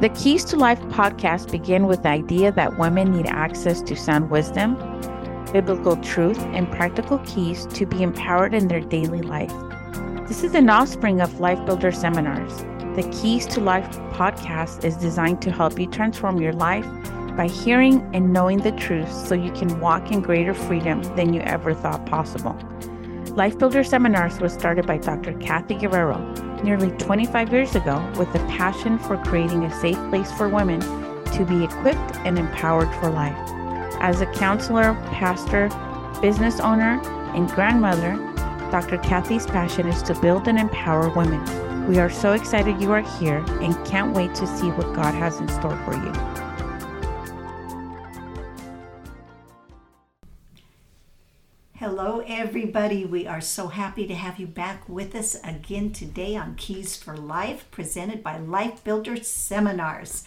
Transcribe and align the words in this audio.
The 0.00 0.10
Keys 0.10 0.44
to 0.44 0.56
Life 0.56 0.80
podcast 0.90 1.50
begin 1.50 1.88
with 1.88 2.04
the 2.04 2.10
idea 2.10 2.52
that 2.52 2.78
women 2.78 3.10
need 3.10 3.26
access 3.26 3.82
to 3.82 3.96
sound 3.96 4.30
wisdom, 4.30 4.76
biblical 5.52 5.96
truth, 5.96 6.38
and 6.38 6.70
practical 6.70 7.18
keys 7.26 7.66
to 7.72 7.84
be 7.84 8.04
empowered 8.04 8.54
in 8.54 8.68
their 8.68 8.80
daily 8.80 9.22
life. 9.22 9.52
This 10.28 10.44
is 10.44 10.54
an 10.54 10.70
offspring 10.70 11.20
of 11.20 11.40
Life 11.40 11.66
Builder 11.66 11.90
seminars. 11.90 12.58
The 12.94 13.10
Keys 13.10 13.44
to 13.46 13.60
Life 13.60 13.90
podcast 14.12 14.84
is 14.84 14.96
designed 14.96 15.42
to 15.42 15.50
help 15.50 15.76
you 15.80 15.88
transform 15.88 16.40
your 16.40 16.52
life 16.52 16.86
by 17.36 17.48
hearing 17.48 18.08
and 18.14 18.32
knowing 18.32 18.58
the 18.58 18.70
truth 18.70 19.12
so 19.12 19.34
you 19.34 19.50
can 19.50 19.80
walk 19.80 20.12
in 20.12 20.20
greater 20.20 20.54
freedom 20.54 21.02
than 21.16 21.34
you 21.34 21.40
ever 21.40 21.74
thought 21.74 22.06
possible. 22.06 22.56
Life 23.36 23.58
Builder 23.58 23.84
Seminars 23.84 24.40
was 24.40 24.52
started 24.52 24.86
by 24.86 24.98
Dr. 24.98 25.32
Cathy 25.34 25.74
Guerrero 25.74 26.18
nearly 26.64 26.90
25 26.92 27.52
years 27.52 27.76
ago 27.76 28.04
with 28.16 28.28
a 28.34 28.38
passion 28.46 28.98
for 28.98 29.16
creating 29.18 29.64
a 29.64 29.80
safe 29.80 29.98
place 30.10 30.32
for 30.32 30.48
women 30.48 30.80
to 30.80 31.44
be 31.48 31.62
equipped 31.62 32.16
and 32.24 32.38
empowered 32.38 32.92
for 32.96 33.10
life. 33.10 33.36
As 34.00 34.20
a 34.20 34.26
counselor, 34.32 34.94
pastor, 35.12 35.68
business 36.20 36.58
owner, 36.58 37.00
and 37.34 37.48
grandmother, 37.50 38.16
Dr. 38.70 38.98
Cathy's 38.98 39.46
passion 39.46 39.86
is 39.86 40.02
to 40.04 40.18
build 40.20 40.48
and 40.48 40.58
empower 40.58 41.08
women. 41.10 41.86
We 41.86 41.98
are 41.98 42.10
so 42.10 42.32
excited 42.32 42.80
you 42.80 42.92
are 42.92 43.02
here 43.18 43.44
and 43.60 43.86
can't 43.86 44.14
wait 44.14 44.34
to 44.36 44.46
see 44.46 44.70
what 44.70 44.94
God 44.94 45.14
has 45.14 45.38
in 45.38 45.48
store 45.48 45.76
for 45.84 45.94
you. 45.94 46.47
Hello, 52.08 52.24
everybody. 52.26 53.04
We 53.04 53.26
are 53.26 53.42
so 53.42 53.66
happy 53.66 54.06
to 54.06 54.14
have 54.14 54.38
you 54.38 54.46
back 54.46 54.88
with 54.88 55.14
us 55.14 55.36
again 55.44 55.92
today 55.92 56.36
on 56.36 56.54
Keys 56.54 56.96
for 56.96 57.14
Life, 57.14 57.70
presented 57.70 58.22
by 58.22 58.38
Life 58.38 58.82
Builder 58.82 59.22
Seminars. 59.22 60.24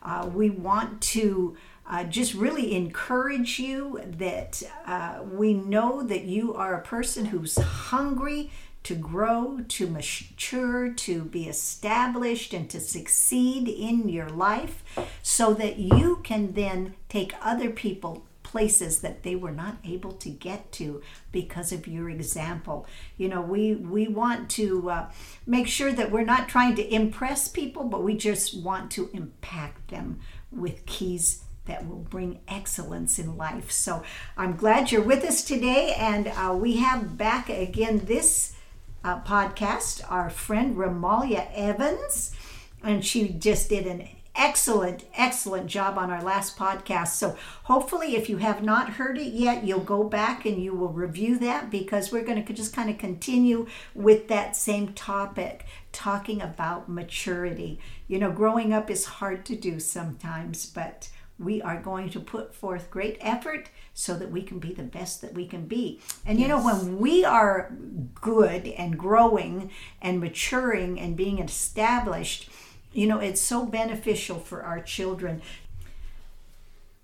Uh, 0.00 0.30
we 0.32 0.50
want 0.50 1.00
to 1.00 1.56
uh, 1.84 2.04
just 2.04 2.34
really 2.34 2.76
encourage 2.76 3.58
you 3.58 4.00
that 4.06 4.62
uh, 4.86 5.24
we 5.28 5.52
know 5.52 6.04
that 6.04 6.26
you 6.26 6.54
are 6.54 6.74
a 6.74 6.82
person 6.82 7.24
who's 7.24 7.56
hungry 7.56 8.52
to 8.84 8.94
grow, 8.94 9.64
to 9.66 9.88
mature, 9.88 10.92
to 10.92 11.24
be 11.24 11.48
established, 11.48 12.54
and 12.54 12.70
to 12.70 12.78
succeed 12.78 13.66
in 13.66 14.08
your 14.08 14.28
life 14.28 14.84
so 15.24 15.52
that 15.54 15.76
you 15.76 16.20
can 16.22 16.52
then 16.52 16.94
take 17.08 17.34
other 17.42 17.70
people 17.70 18.24
places 18.56 19.02
that 19.02 19.22
they 19.22 19.36
were 19.36 19.52
not 19.52 19.76
able 19.84 20.12
to 20.12 20.30
get 20.30 20.72
to 20.72 21.02
because 21.30 21.72
of 21.72 21.86
your 21.86 22.08
example. 22.08 22.86
You 23.18 23.28
know, 23.28 23.42
we 23.42 23.74
we 23.74 24.08
want 24.08 24.48
to 24.52 24.90
uh, 24.90 25.10
make 25.46 25.66
sure 25.66 25.92
that 25.92 26.10
we're 26.10 26.24
not 26.24 26.48
trying 26.48 26.74
to 26.76 26.94
impress 27.00 27.48
people, 27.48 27.84
but 27.84 28.02
we 28.02 28.16
just 28.16 28.64
want 28.64 28.90
to 28.92 29.10
impact 29.12 29.88
them 29.88 30.20
with 30.50 30.86
keys 30.86 31.44
that 31.66 31.86
will 31.86 32.06
bring 32.08 32.40
excellence 32.48 33.18
in 33.18 33.36
life. 33.36 33.70
So 33.70 34.02
I'm 34.38 34.56
glad 34.56 34.90
you're 34.90 35.02
with 35.02 35.22
us 35.22 35.44
today, 35.44 35.94
and 35.98 36.28
uh, 36.28 36.56
we 36.58 36.76
have 36.76 37.18
back 37.18 37.50
again 37.50 38.06
this 38.06 38.56
uh, 39.04 39.20
podcast 39.20 40.02
our 40.10 40.30
friend 40.30 40.78
Remaliah 40.78 41.50
Evans, 41.52 42.34
and 42.82 43.04
she 43.04 43.28
just 43.28 43.68
did 43.68 43.86
an 43.86 44.08
excellent, 44.36 45.04
excellent 45.14 45.66
job 45.66 45.98
on 45.98 46.10
our 46.10 46.22
last 46.22 46.56
podcast. 46.56 47.08
So, 47.08 47.36
hopefully, 47.64 48.16
if 48.16 48.28
you 48.28 48.38
have 48.38 48.62
not 48.62 48.90
heard 48.90 49.18
it 49.18 49.32
yet, 49.32 49.64
you'll 49.64 49.80
go 49.80 50.04
back 50.04 50.44
and 50.44 50.62
you 50.62 50.74
will 50.74 50.92
review 50.92 51.38
that 51.38 51.70
because 51.70 52.12
we're 52.12 52.24
going 52.24 52.44
to 52.44 52.52
just 52.52 52.74
kind 52.74 52.90
of 52.90 52.98
continue 52.98 53.66
with 53.94 54.28
that 54.28 54.56
same 54.56 54.92
topic, 54.92 55.64
talking 55.92 56.42
about 56.42 56.88
maturity. 56.88 57.78
You 58.08 58.18
know, 58.18 58.30
growing 58.30 58.72
up 58.72 58.90
is 58.90 59.04
hard 59.04 59.44
to 59.46 59.56
do 59.56 59.80
sometimes, 59.80 60.66
but 60.66 61.08
we 61.38 61.60
are 61.60 61.80
going 61.80 62.08
to 62.10 62.20
put 62.20 62.54
forth 62.54 62.90
great 62.90 63.18
effort 63.20 63.68
so 63.92 64.14
that 64.16 64.30
we 64.30 64.42
can 64.42 64.58
be 64.58 64.72
the 64.72 64.82
best 64.82 65.20
that 65.20 65.34
we 65.34 65.46
can 65.46 65.66
be. 65.66 66.00
And 66.24 66.38
you 66.38 66.46
yes. 66.46 66.56
know, 66.56 66.64
when 66.64 66.98
we 66.98 67.24
are 67.24 67.74
good 68.14 68.66
and 68.68 68.98
growing 68.98 69.70
and 70.00 70.20
maturing 70.20 70.98
and 70.98 71.16
being 71.16 71.38
established, 71.38 72.48
you 72.92 73.06
know, 73.06 73.18
it's 73.18 73.40
so 73.40 73.66
beneficial 73.66 74.38
for 74.38 74.62
our 74.62 74.80
children. 74.80 75.42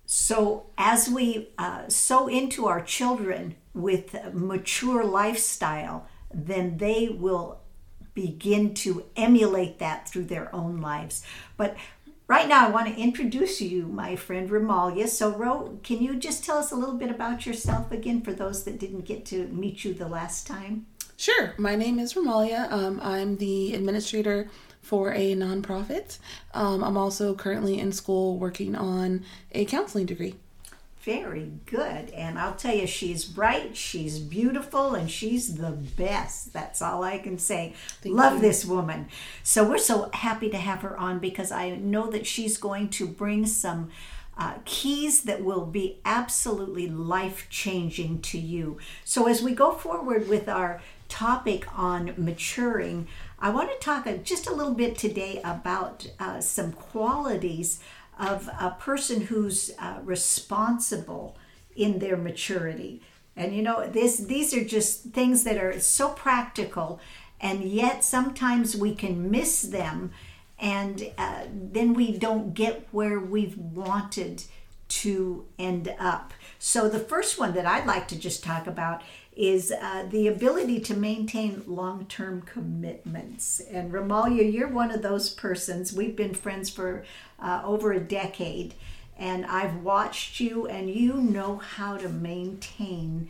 So, 0.05 0.67
as 0.77 1.09
we 1.09 1.49
uh, 1.57 1.87
sow 1.87 2.27
into 2.27 2.67
our 2.67 2.81
children 2.81 3.55
with 3.73 4.15
mature 4.33 5.03
lifestyle, 5.03 6.07
then 6.33 6.77
they 6.77 7.09
will 7.09 7.59
begin 8.13 8.73
to 8.75 9.05
emulate 9.15 9.79
that 9.79 10.07
through 10.07 10.25
their 10.25 10.53
own 10.53 10.81
lives. 10.81 11.23
But 11.57 11.75
right 12.27 12.47
now, 12.47 12.67
I 12.67 12.69
want 12.69 12.87
to 12.93 13.01
introduce 13.01 13.61
you, 13.61 13.87
my 13.87 14.15
friend 14.15 14.49
Remaliah. 14.49 15.07
So, 15.07 15.31
Ro, 15.31 15.79
can 15.83 16.01
you 16.01 16.15
just 16.15 16.43
tell 16.43 16.57
us 16.57 16.71
a 16.71 16.75
little 16.75 16.95
bit 16.95 17.09
about 17.09 17.45
yourself 17.45 17.91
again 17.91 18.21
for 18.21 18.33
those 18.33 18.63
that 18.65 18.79
didn't 18.79 19.05
get 19.05 19.25
to 19.27 19.47
meet 19.47 19.83
you 19.83 19.93
the 19.93 20.07
last 20.07 20.45
time? 20.45 20.85
Sure. 21.17 21.53
My 21.57 21.75
name 21.75 21.99
is 21.99 22.13
Remaliah. 22.13 22.71
Um, 22.71 22.99
I'm 23.01 23.37
the 23.37 23.73
administrator 23.73 24.49
for 24.83 25.13
a 25.13 25.33
nonprofit. 25.33 26.19
Um, 26.53 26.83
I'm 26.83 26.97
also 26.97 27.33
currently 27.33 27.79
in 27.79 27.91
school 27.91 28.37
working 28.37 28.75
on 28.75 29.23
a 29.53 29.65
counseling 29.65 30.05
degree. 30.05 30.35
Very 31.03 31.51
good. 31.65 32.11
And 32.11 32.39
I'll 32.39 32.55
tell 32.55 32.75
you, 32.75 32.87
she's 32.87 33.25
bright, 33.25 33.75
she's 33.75 34.19
beautiful, 34.19 34.93
and 34.93 35.11
she's 35.11 35.55
the 35.55 35.71
best. 35.71 36.53
That's 36.53 36.81
all 36.81 37.03
I 37.03 37.17
can 37.17 37.37
say. 37.37 37.73
Thank 38.01 38.15
Love 38.15 38.35
you. 38.35 38.41
this 38.41 38.63
woman. 38.63 39.07
So 39.41 39.67
we're 39.67 39.79
so 39.79 40.09
happy 40.13 40.49
to 40.49 40.57
have 40.57 40.81
her 40.81 40.97
on 40.97 41.19
because 41.19 41.51
I 41.51 41.71
know 41.71 42.09
that 42.11 42.25
she's 42.27 42.57
going 42.57 42.89
to 42.89 43.07
bring 43.07 43.45
some. 43.45 43.89
Uh, 44.35 44.55
keys 44.65 45.25
that 45.25 45.43
will 45.43 45.63
be 45.63 45.99
absolutely 46.05 46.89
life 46.89 47.45
changing 47.51 48.19
to 48.19 48.39
you. 48.39 48.79
So, 49.05 49.27
as 49.27 49.43
we 49.43 49.53
go 49.53 49.73
forward 49.73 50.27
with 50.27 50.49
our 50.49 50.81
topic 51.07 51.67
on 51.77 52.15
maturing, 52.17 53.07
I 53.43 53.49
want 53.49 53.69
to 53.71 53.85
talk 53.85 54.07
just 54.23 54.47
a 54.47 54.53
little 54.53 54.73
bit 54.73 54.97
today 54.97 55.41
about 55.43 56.09
uh, 56.17 56.39
some 56.39 56.71
qualities 56.71 57.81
of 58.17 58.49
a 58.57 58.77
person 58.79 59.19
who's 59.19 59.69
uh, 59.79 59.99
responsible 60.01 61.35
in 61.75 61.99
their 61.99 62.15
maturity. 62.15 63.01
And 63.35 63.53
you 63.53 63.61
know, 63.61 63.85
this 63.85 64.15
these 64.15 64.53
are 64.53 64.63
just 64.63 65.09
things 65.11 65.43
that 65.43 65.57
are 65.57 65.77
so 65.81 66.11
practical, 66.11 67.01
and 67.41 67.65
yet 67.65 68.05
sometimes 68.05 68.77
we 68.77 68.95
can 68.95 69.29
miss 69.29 69.63
them, 69.63 70.11
and 70.57 71.11
uh, 71.17 71.43
then 71.51 71.93
we 71.93 72.17
don't 72.17 72.53
get 72.53 72.87
where 72.91 73.19
we've 73.19 73.57
wanted 73.57 74.43
to 74.87 75.45
end 75.59 75.93
up. 75.99 76.31
So 76.59 76.87
the 76.87 76.99
first 76.99 77.37
one 77.37 77.53
that 77.55 77.65
I'd 77.65 77.87
like 77.87 78.07
to 78.09 78.17
just 78.17 78.41
talk 78.41 78.67
about 78.67 79.01
is 79.35 79.71
uh, 79.71 80.05
the 80.09 80.27
ability 80.27 80.79
to 80.79 80.95
maintain 80.95 81.63
long 81.67 82.05
term 82.05 82.41
commitments. 82.41 83.59
And 83.59 83.91
Remaliah, 83.91 84.51
you're 84.51 84.67
one 84.67 84.91
of 84.91 85.01
those 85.01 85.29
persons. 85.29 85.93
We've 85.93 86.15
been 86.15 86.33
friends 86.33 86.69
for 86.69 87.03
uh, 87.39 87.61
over 87.63 87.91
a 87.91 87.99
decade, 87.99 88.75
and 89.17 89.45
I've 89.45 89.77
watched 89.77 90.39
you, 90.39 90.67
and 90.67 90.89
you 90.89 91.15
know 91.15 91.57
how 91.57 91.97
to 91.97 92.09
maintain 92.09 93.29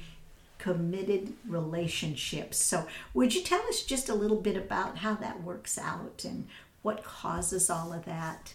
committed 0.57 1.33
relationships. 1.47 2.57
So, 2.57 2.87
would 3.13 3.35
you 3.35 3.41
tell 3.41 3.61
us 3.67 3.83
just 3.83 4.09
a 4.09 4.15
little 4.15 4.39
bit 4.39 4.55
about 4.55 4.99
how 4.99 5.15
that 5.15 5.43
works 5.43 5.77
out 5.77 6.23
and 6.25 6.47
what 6.83 7.03
causes 7.03 7.69
all 7.69 7.91
of 7.91 8.05
that? 8.05 8.53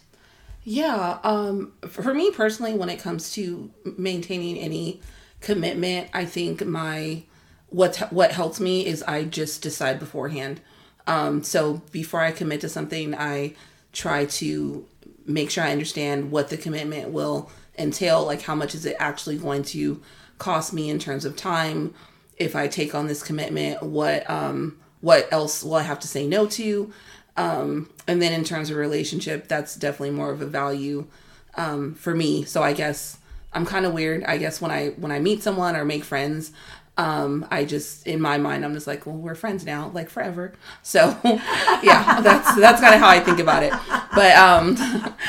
Yeah, 0.63 1.19
um, 1.23 1.73
for 1.87 2.13
me 2.13 2.31
personally, 2.31 2.73
when 2.73 2.89
it 2.89 2.99
comes 2.99 3.31
to 3.33 3.71
maintaining 3.97 4.57
any 4.57 5.01
commitment, 5.41 6.09
I 6.13 6.25
think 6.25 6.65
my 6.65 7.23
what 7.69 7.97
what 8.11 8.31
helps 8.31 8.59
me 8.59 8.85
is 8.85 9.03
I 9.03 9.23
just 9.23 9.61
decide 9.61 9.99
beforehand. 9.99 10.61
Um, 11.07 11.43
so 11.43 11.81
before 11.91 12.21
I 12.21 12.31
commit 12.31 12.61
to 12.61 12.69
something, 12.69 13.15
I 13.15 13.53
try 13.93 14.25
to 14.25 14.85
make 15.25 15.49
sure 15.49 15.63
I 15.63 15.71
understand 15.71 16.31
what 16.31 16.49
the 16.49 16.57
commitment 16.57 17.09
will 17.09 17.49
entail. 17.77 18.25
Like 18.25 18.43
how 18.43 18.55
much 18.55 18.75
is 18.75 18.85
it 18.85 18.95
actually 18.99 19.37
going 19.37 19.63
to 19.63 20.01
cost 20.37 20.73
me 20.73 20.89
in 20.89 20.99
terms 20.99 21.25
of 21.25 21.35
time? 21.35 21.93
If 22.37 22.55
I 22.55 22.67
take 22.67 22.95
on 22.95 23.07
this 23.07 23.23
commitment, 23.23 23.83
what 23.83 24.29
um, 24.29 24.77
what 25.01 25.31
else 25.31 25.63
will 25.63 25.75
I 25.75 25.83
have 25.83 25.99
to 26.01 26.07
say 26.07 26.27
no 26.27 26.45
to? 26.47 26.91
Um, 27.37 27.89
and 28.07 28.21
then 28.21 28.33
in 28.33 28.43
terms 28.43 28.69
of 28.69 28.77
relationship, 28.77 29.47
that's 29.47 29.75
definitely 29.75 30.11
more 30.11 30.31
of 30.31 30.41
a 30.41 30.45
value 30.45 31.07
um, 31.55 31.95
for 31.95 32.13
me. 32.13 32.43
So 32.43 32.61
I 32.61 32.73
guess 32.73 33.17
I'm 33.53 33.65
kind 33.65 33.85
of 33.85 33.93
weird. 33.93 34.23
I 34.25 34.37
guess 34.37 34.61
when 34.61 34.71
I 34.71 34.89
when 34.89 35.11
I 35.11 35.19
meet 35.19 35.41
someone 35.41 35.75
or 35.75 35.85
make 35.85 36.03
friends, 36.03 36.51
um, 36.99 37.47
I 37.49 37.63
just 37.63 38.05
in 38.05 38.19
my 38.19 38.37
mind 38.37 38.65
I'm 38.65 38.73
just 38.73 38.85
like, 38.85 39.05
well, 39.05 39.15
we're 39.15 39.33
friends 39.33 39.65
now, 39.65 39.89
like 39.93 40.09
forever. 40.09 40.53
So 40.83 41.17
yeah, 41.23 42.19
that's 42.19 42.53
that's 42.57 42.81
kind 42.81 42.93
of 42.93 42.99
how 42.99 43.07
I 43.07 43.21
think 43.21 43.39
about 43.39 43.63
it. 43.63 43.71
But 44.13 44.35
um, 44.35 44.75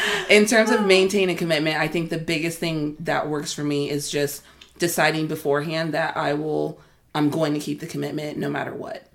in 0.30 0.46
terms 0.46 0.72
of 0.72 0.84
maintaining 0.84 1.36
commitment, 1.36 1.76
I 1.76 1.86
think 1.86 2.10
the 2.10 2.18
biggest 2.18 2.58
thing 2.58 2.96
that 2.98 3.28
works 3.28 3.52
for 3.52 3.62
me 3.62 3.88
is 3.88 4.10
just 4.10 4.42
deciding 4.78 5.28
beforehand 5.28 5.94
that 5.94 6.16
I 6.16 6.34
will 6.34 6.80
I'm 7.14 7.30
going 7.30 7.54
to 7.54 7.60
keep 7.60 7.78
the 7.78 7.86
commitment 7.86 8.36
no 8.36 8.50
matter 8.50 8.74
what. 8.74 9.06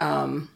Um, 0.00 0.48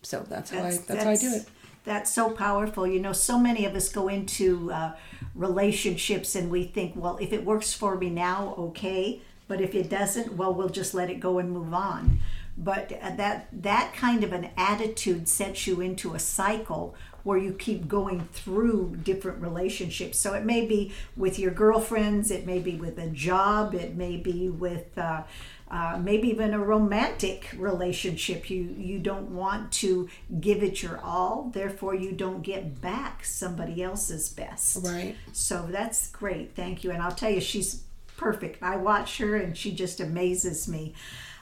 so 0.00 0.24
that's 0.26 0.50
how 0.50 0.62
that's, 0.62 0.76
I 0.76 0.78
that's, 0.78 0.86
that's, 0.86 1.04
how 1.04 1.10
I 1.10 1.16
do 1.16 1.36
it. 1.36 1.48
That's 1.84 2.10
so 2.10 2.30
powerful. 2.30 2.86
You 2.86 3.00
know, 3.00 3.12
so 3.12 3.38
many 3.38 3.66
of 3.66 3.74
us 3.74 3.90
go 3.90 4.08
into 4.08 4.72
uh, 4.72 4.96
relationships 5.34 6.34
and 6.34 6.50
we 6.50 6.64
think, 6.64 6.94
well, 6.96 7.18
if 7.20 7.34
it 7.34 7.44
works 7.44 7.74
for 7.74 7.98
me 7.98 8.08
now, 8.08 8.54
okay. 8.56 9.20
But 9.48 9.60
if 9.60 9.74
it 9.74 9.88
doesn't, 9.88 10.32
well, 10.32 10.52
we'll 10.52 10.68
just 10.68 10.94
let 10.94 11.10
it 11.10 11.20
go 11.20 11.38
and 11.38 11.50
move 11.50 11.72
on. 11.72 12.20
But 12.58 12.92
uh, 13.02 13.14
that 13.16 13.48
that 13.52 13.92
kind 13.94 14.24
of 14.24 14.32
an 14.32 14.50
attitude 14.56 15.28
sets 15.28 15.66
you 15.66 15.80
into 15.80 16.14
a 16.14 16.18
cycle 16.18 16.94
where 17.22 17.36
you 17.36 17.52
keep 17.52 17.88
going 17.88 18.20
through 18.32 18.96
different 19.02 19.42
relationships. 19.42 20.18
So 20.18 20.32
it 20.34 20.44
may 20.44 20.64
be 20.64 20.92
with 21.16 21.40
your 21.40 21.50
girlfriends, 21.50 22.30
it 22.30 22.46
may 22.46 22.60
be 22.60 22.76
with 22.76 22.98
a 22.98 23.08
job, 23.08 23.74
it 23.74 23.96
may 23.96 24.16
be 24.16 24.48
with 24.48 24.96
uh, 24.96 25.24
uh, 25.68 25.98
maybe 26.00 26.28
even 26.28 26.54
a 26.54 26.58
romantic 26.60 27.52
relationship. 27.58 28.48
You 28.48 28.74
you 28.78 29.00
don't 29.00 29.30
want 29.32 29.72
to 29.72 30.08
give 30.40 30.62
it 30.62 30.82
your 30.82 30.98
all, 31.00 31.50
therefore 31.52 31.94
you 31.94 32.12
don't 32.12 32.42
get 32.42 32.80
back 32.80 33.24
somebody 33.24 33.82
else's 33.82 34.28
best. 34.28 34.86
Right. 34.86 35.16
So 35.32 35.66
that's 35.68 36.08
great. 36.10 36.54
Thank 36.54 36.84
you. 36.84 36.92
And 36.92 37.02
I'll 37.02 37.10
tell 37.10 37.30
you, 37.30 37.40
she's 37.40 37.82
perfect. 38.16 38.62
I 38.62 38.76
watch 38.76 39.18
her 39.18 39.36
and 39.36 39.56
she 39.56 39.72
just 39.72 40.00
amazes 40.00 40.68
me. 40.68 40.94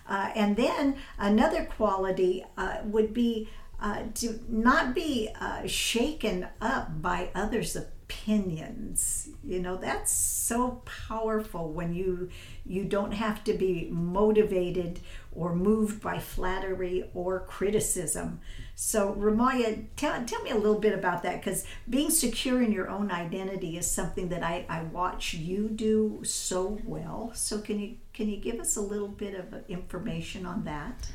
Uh, 0.08 0.30
and 0.34 0.56
then 0.56 0.96
another 1.18 1.64
quality 1.64 2.44
uh, 2.56 2.78
would 2.84 3.14
be 3.14 3.48
uh, 3.80 4.02
to 4.14 4.38
not 4.48 4.94
be 4.94 5.30
uh, 5.40 5.66
shaken 5.66 6.46
up 6.60 7.02
by 7.02 7.30
others' 7.34 7.76
opinions. 7.76 9.28
You 9.42 9.60
know, 9.60 9.76
that's 9.76 10.12
so 10.12 10.82
powerful 11.08 11.70
when 11.70 11.94
you 11.94 12.28
you 12.64 12.84
don't 12.84 13.12
have 13.12 13.42
to 13.44 13.54
be 13.54 13.88
motivated 13.90 15.00
or 15.32 15.54
moved 15.54 16.00
by 16.02 16.18
flattery 16.18 17.10
or 17.14 17.40
criticism. 17.40 18.40
So, 18.76 19.14
Remaliah, 19.14 19.84
tell, 19.94 20.24
tell 20.24 20.42
me 20.42 20.50
a 20.50 20.56
little 20.56 20.80
bit 20.80 20.92
about 20.92 21.22
that 21.22 21.40
because 21.40 21.64
being 21.88 22.10
secure 22.10 22.60
in 22.60 22.72
your 22.72 22.90
own 22.90 23.10
identity 23.12 23.78
is 23.78 23.88
something 23.88 24.28
that 24.30 24.42
I, 24.42 24.66
I 24.68 24.82
watch 24.82 25.34
you 25.34 25.68
do 25.68 26.22
so 26.24 26.80
well. 26.84 27.30
So, 27.34 27.60
can 27.60 27.78
you 27.78 27.96
can 28.12 28.28
you 28.28 28.36
give 28.36 28.58
us 28.60 28.76
a 28.76 28.80
little 28.80 29.08
bit 29.08 29.34
of 29.34 29.68
information 29.68 30.44
on 30.44 30.64
that? 30.64 31.10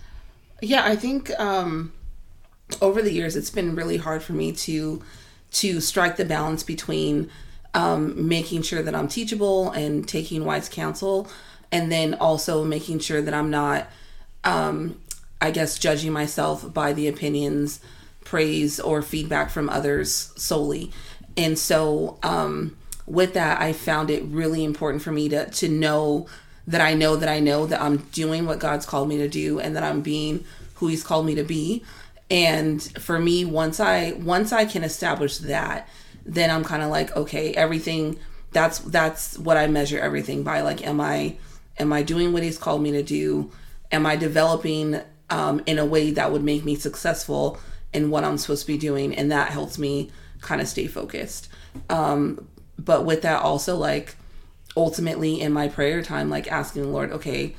Yeah, 0.61 0.85
I 0.85 0.95
think 0.95 1.31
um, 1.39 1.93
over 2.81 3.01
the 3.01 3.11
years 3.11 3.35
it's 3.35 3.49
been 3.49 3.75
really 3.75 3.97
hard 3.97 4.23
for 4.23 4.33
me 4.33 4.51
to 4.53 5.01
to 5.51 5.81
strike 5.81 6.15
the 6.15 6.25
balance 6.25 6.63
between 6.63 7.29
um, 7.73 8.27
making 8.27 8.61
sure 8.61 8.81
that 8.81 8.95
I'm 8.95 9.07
teachable 9.07 9.71
and 9.71 10.07
taking 10.07 10.45
wise 10.45 10.69
counsel, 10.69 11.27
and 11.71 11.91
then 11.91 12.15
also 12.15 12.63
making 12.63 12.99
sure 12.99 13.21
that 13.21 13.33
I'm 13.33 13.49
not, 13.49 13.87
um, 14.43 14.99
I 15.41 15.51
guess, 15.51 15.79
judging 15.79 16.11
myself 16.11 16.73
by 16.73 16.93
the 16.93 17.07
opinions, 17.07 17.79
praise, 18.23 18.79
or 18.79 19.01
feedback 19.01 19.49
from 19.49 19.69
others 19.69 20.33
solely. 20.35 20.91
And 21.37 21.57
so, 21.57 22.19
um, 22.23 22.77
with 23.05 23.33
that, 23.33 23.61
I 23.61 23.73
found 23.73 24.09
it 24.09 24.23
really 24.25 24.63
important 24.63 25.01
for 25.01 25.11
me 25.11 25.29
to 25.29 25.49
to 25.49 25.69
know 25.69 26.27
that 26.67 26.81
I 26.81 26.93
know 26.93 27.15
that 27.15 27.29
I 27.29 27.39
know 27.39 27.65
that 27.65 27.81
I'm 27.81 27.97
doing 28.11 28.45
what 28.45 28.59
God's 28.59 28.85
called 28.85 29.09
me 29.09 29.17
to 29.17 29.27
do, 29.27 29.59
and 29.59 29.75
that 29.75 29.83
I'm 29.83 30.01
being 30.01 30.43
who 30.75 30.87
He's 30.87 31.03
called 31.03 31.25
me 31.25 31.35
to 31.35 31.43
be. 31.43 31.83
And 32.29 32.81
for 33.01 33.17
me, 33.17 33.45
once 33.45 33.79
I 33.79 34.11
once 34.11 34.51
I 34.51 34.65
can 34.65 34.83
establish 34.83 35.37
that 35.39 35.87
then 36.25 36.51
I'm 36.51 36.63
kind 36.63 36.83
of 36.83 36.89
like, 36.89 37.15
okay, 37.15 37.53
everything 37.53 38.19
that's 38.51 38.79
that's 38.79 39.37
what 39.37 39.57
I 39.57 39.67
measure 39.67 39.99
everything 39.99 40.43
by. 40.43 40.61
Like, 40.61 40.85
am 40.85 41.01
I 41.01 41.37
am 41.77 41.91
I 41.91 42.03
doing 42.03 42.33
what 42.33 42.43
he's 42.43 42.57
called 42.57 42.81
me 42.81 42.91
to 42.91 43.03
do? 43.03 43.51
Am 43.91 44.05
I 44.05 44.15
developing 44.15 45.01
um, 45.29 45.61
in 45.65 45.79
a 45.79 45.85
way 45.85 46.11
that 46.11 46.31
would 46.31 46.43
make 46.43 46.63
me 46.63 46.75
successful 46.75 47.59
in 47.93 48.09
what 48.09 48.23
I'm 48.23 48.37
supposed 48.37 48.61
to 48.61 48.67
be 48.67 48.77
doing? 48.77 49.15
And 49.15 49.31
that 49.31 49.49
helps 49.49 49.77
me 49.77 50.11
kind 50.41 50.61
of 50.61 50.67
stay 50.67 50.87
focused. 50.87 51.49
Um, 51.89 52.47
but 52.77 53.05
with 53.05 53.21
that, 53.23 53.41
also 53.41 53.75
like 53.75 54.15
ultimately 54.75 55.41
in 55.41 55.51
my 55.51 55.67
prayer 55.67 56.01
time, 56.01 56.29
like 56.29 56.51
asking 56.51 56.83
the 56.83 56.87
Lord, 56.89 57.11
okay, 57.11 57.55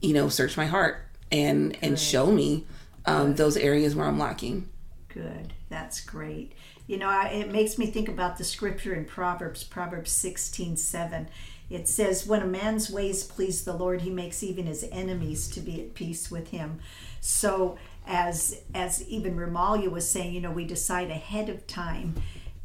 you 0.00 0.12
know, 0.12 0.28
search 0.28 0.56
my 0.56 0.66
heart 0.66 0.98
and 1.30 1.76
and 1.82 1.98
show 1.98 2.30
me 2.30 2.66
um, 3.06 3.34
those 3.36 3.56
areas 3.56 3.94
where 3.94 4.06
I'm 4.06 4.18
lacking. 4.18 4.68
Good, 5.08 5.52
that's 5.68 6.00
great. 6.00 6.52
You 6.86 6.98
know, 6.98 7.08
I, 7.08 7.28
it 7.28 7.50
makes 7.50 7.78
me 7.78 7.86
think 7.86 8.08
about 8.08 8.36
the 8.36 8.44
scripture 8.44 8.94
in 8.94 9.04
Proverbs, 9.04 9.64
Proverbs 9.64 10.10
16 10.10 10.76
7. 10.76 11.28
It 11.70 11.88
says, 11.88 12.26
When 12.26 12.42
a 12.42 12.46
man's 12.46 12.90
ways 12.90 13.24
please 13.24 13.64
the 13.64 13.72
Lord, 13.72 14.02
he 14.02 14.10
makes 14.10 14.42
even 14.42 14.66
his 14.66 14.86
enemies 14.92 15.48
to 15.48 15.60
be 15.60 15.80
at 15.80 15.94
peace 15.94 16.30
with 16.30 16.48
him. 16.48 16.80
So, 17.26 17.78
as 18.06 18.60
as 18.74 19.02
even 19.08 19.36
Remaliah 19.36 19.90
was 19.90 20.08
saying, 20.08 20.34
you 20.34 20.40
know, 20.42 20.50
we 20.50 20.66
decide 20.66 21.10
ahead 21.10 21.48
of 21.48 21.66
time. 21.66 22.14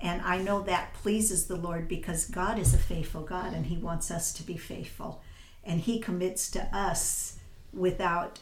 And 0.02 0.22
I 0.22 0.38
know 0.38 0.62
that 0.64 0.94
pleases 0.94 1.48
the 1.48 1.56
Lord 1.56 1.88
because 1.88 2.26
God 2.26 2.60
is 2.60 2.74
a 2.74 2.78
faithful 2.78 3.22
God 3.22 3.54
and 3.54 3.68
He 3.68 3.78
wants 3.78 4.12
us 4.12 4.34
to 4.34 4.44
be 4.44 4.58
faithful. 4.58 5.22
And 5.64 5.80
He 5.80 6.00
commits 6.00 6.52
to 6.52 6.64
us 6.76 7.38
without 7.74 8.40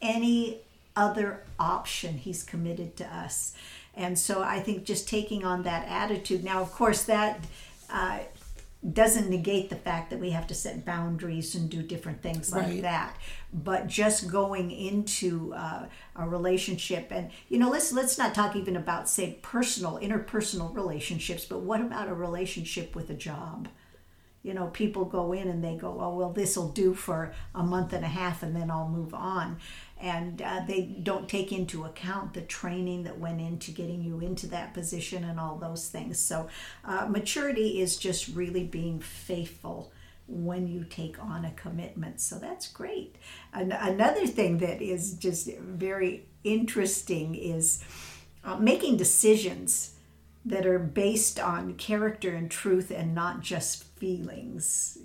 any 0.00 0.60
other 0.94 1.42
option. 1.58 2.18
He's 2.18 2.44
committed 2.44 2.96
to 2.98 3.04
us. 3.04 3.54
And 3.94 4.16
so 4.16 4.44
I 4.44 4.60
think 4.60 4.84
just 4.84 5.08
taking 5.08 5.44
on 5.44 5.64
that 5.64 5.88
attitude. 5.88 6.44
Now, 6.44 6.60
of 6.60 6.70
course, 6.70 7.02
that 7.04 7.44
uh, 7.90 8.20
doesn't 8.92 9.28
negate 9.28 9.68
the 9.68 9.76
fact 9.76 10.10
that 10.10 10.20
we 10.20 10.30
have 10.30 10.46
to 10.46 10.54
set 10.54 10.84
boundaries 10.84 11.54
and 11.54 11.68
do 11.68 11.82
different 11.82 12.22
things 12.22 12.52
like 12.52 12.66
right. 12.66 12.82
that. 12.82 13.16
But 13.52 13.86
just 13.86 14.30
going 14.30 14.70
into 14.70 15.52
uh, 15.54 15.86
a 16.14 16.28
relationship, 16.28 17.08
and 17.10 17.30
you 17.48 17.58
know, 17.58 17.70
let's 17.70 17.92
let's 17.92 18.18
not 18.18 18.34
talk 18.34 18.54
even 18.54 18.76
about 18.76 19.08
say 19.08 19.38
personal, 19.42 19.98
interpersonal 19.98 20.74
relationships. 20.74 21.44
But 21.44 21.60
what 21.60 21.80
about 21.80 22.08
a 22.08 22.14
relationship 22.14 22.94
with 22.94 23.10
a 23.10 23.14
job? 23.14 23.68
you 24.46 24.54
know, 24.54 24.68
people 24.68 25.04
go 25.04 25.32
in 25.32 25.48
and 25.48 25.64
they 25.64 25.74
go, 25.74 25.98
oh, 26.00 26.14
well, 26.14 26.30
this 26.30 26.56
will 26.56 26.68
do 26.68 26.94
for 26.94 27.34
a 27.52 27.64
month 27.64 27.92
and 27.92 28.04
a 28.04 28.08
half 28.08 28.44
and 28.44 28.54
then 28.54 28.70
I'll 28.70 28.88
move 28.88 29.12
on 29.12 29.58
and 30.00 30.42
uh, 30.42 30.62
they 30.66 30.82
don't 30.82 31.28
take 31.28 31.52
into 31.52 31.84
account 31.84 32.34
the 32.34 32.42
training 32.42 33.04
that 33.04 33.18
went 33.18 33.40
into 33.40 33.70
getting 33.70 34.02
you 34.02 34.20
into 34.20 34.46
that 34.48 34.74
position 34.74 35.24
and 35.24 35.40
all 35.40 35.56
those 35.56 35.88
things. 35.88 36.18
So, 36.18 36.48
uh, 36.84 37.06
maturity 37.06 37.80
is 37.80 37.96
just 37.96 38.28
really 38.28 38.64
being 38.64 39.00
faithful 39.00 39.92
when 40.28 40.66
you 40.66 40.84
take 40.84 41.22
on 41.22 41.44
a 41.44 41.50
commitment. 41.52 42.20
So, 42.20 42.38
that's 42.38 42.68
great. 42.68 43.16
And 43.54 43.72
another 43.72 44.26
thing 44.26 44.58
that 44.58 44.82
is 44.82 45.14
just 45.14 45.48
very 45.56 46.26
interesting 46.44 47.34
is 47.34 47.82
uh, 48.44 48.56
making 48.56 48.98
decisions 48.98 49.95
that 50.46 50.64
are 50.64 50.78
based 50.78 51.40
on 51.40 51.74
character 51.74 52.32
and 52.32 52.48
truth 52.48 52.92
and 52.92 53.14
not 53.14 53.40
just 53.40 53.82
feelings. 53.96 54.96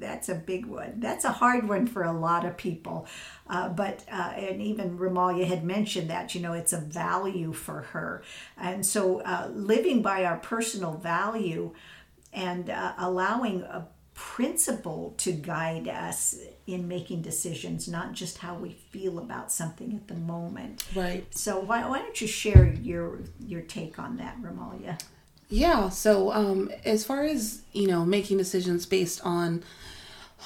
That's 0.00 0.30
a 0.30 0.34
big 0.34 0.64
one. 0.64 0.94
That's 1.00 1.26
a 1.26 1.32
hard 1.32 1.68
one 1.68 1.86
for 1.86 2.02
a 2.02 2.12
lot 2.12 2.46
of 2.46 2.56
people. 2.56 3.06
Uh, 3.46 3.68
but, 3.68 4.04
uh, 4.10 4.32
and 4.36 4.62
even 4.62 4.98
Remaliah 4.98 5.46
had 5.46 5.64
mentioned 5.64 6.08
that, 6.08 6.34
you 6.34 6.40
know, 6.40 6.54
it's 6.54 6.72
a 6.72 6.80
value 6.80 7.52
for 7.52 7.82
her. 7.82 8.22
And 8.56 8.86
so 8.86 9.20
uh, 9.20 9.50
living 9.52 10.00
by 10.00 10.24
our 10.24 10.38
personal 10.38 10.94
value 10.94 11.74
and 12.32 12.70
uh, 12.70 12.94
allowing 12.96 13.62
a 13.62 13.86
principle 14.14 15.14
to 15.18 15.32
guide 15.32 15.88
us 15.88 16.36
in 16.66 16.88
making 16.88 17.20
decisions, 17.22 17.86
not 17.86 18.12
just 18.12 18.38
how 18.38 18.54
we 18.54 18.70
feel 18.90 19.18
about 19.18 19.52
something 19.52 19.94
at 19.94 20.08
the 20.08 20.14
moment. 20.14 20.84
Right. 20.94 21.26
So 21.34 21.60
why, 21.60 21.86
why 21.88 21.98
don't 21.98 22.20
you 22.20 22.26
share 22.26 22.72
your 22.82 23.20
your 23.38 23.60
take 23.60 23.98
on 23.98 24.16
that, 24.16 24.40
Remaliah? 24.40 25.00
Yeah. 25.48 25.90
So 25.90 26.32
um, 26.32 26.70
as 26.84 27.04
far 27.04 27.24
as 27.24 27.62
you 27.72 27.86
know, 27.86 28.04
making 28.04 28.38
decisions 28.38 28.86
based 28.86 29.24
on 29.24 29.62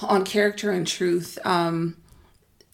on 0.02 0.25
character 0.25 0.70
and 0.72 0.87
truth, 0.87 1.38
um, 1.44 1.96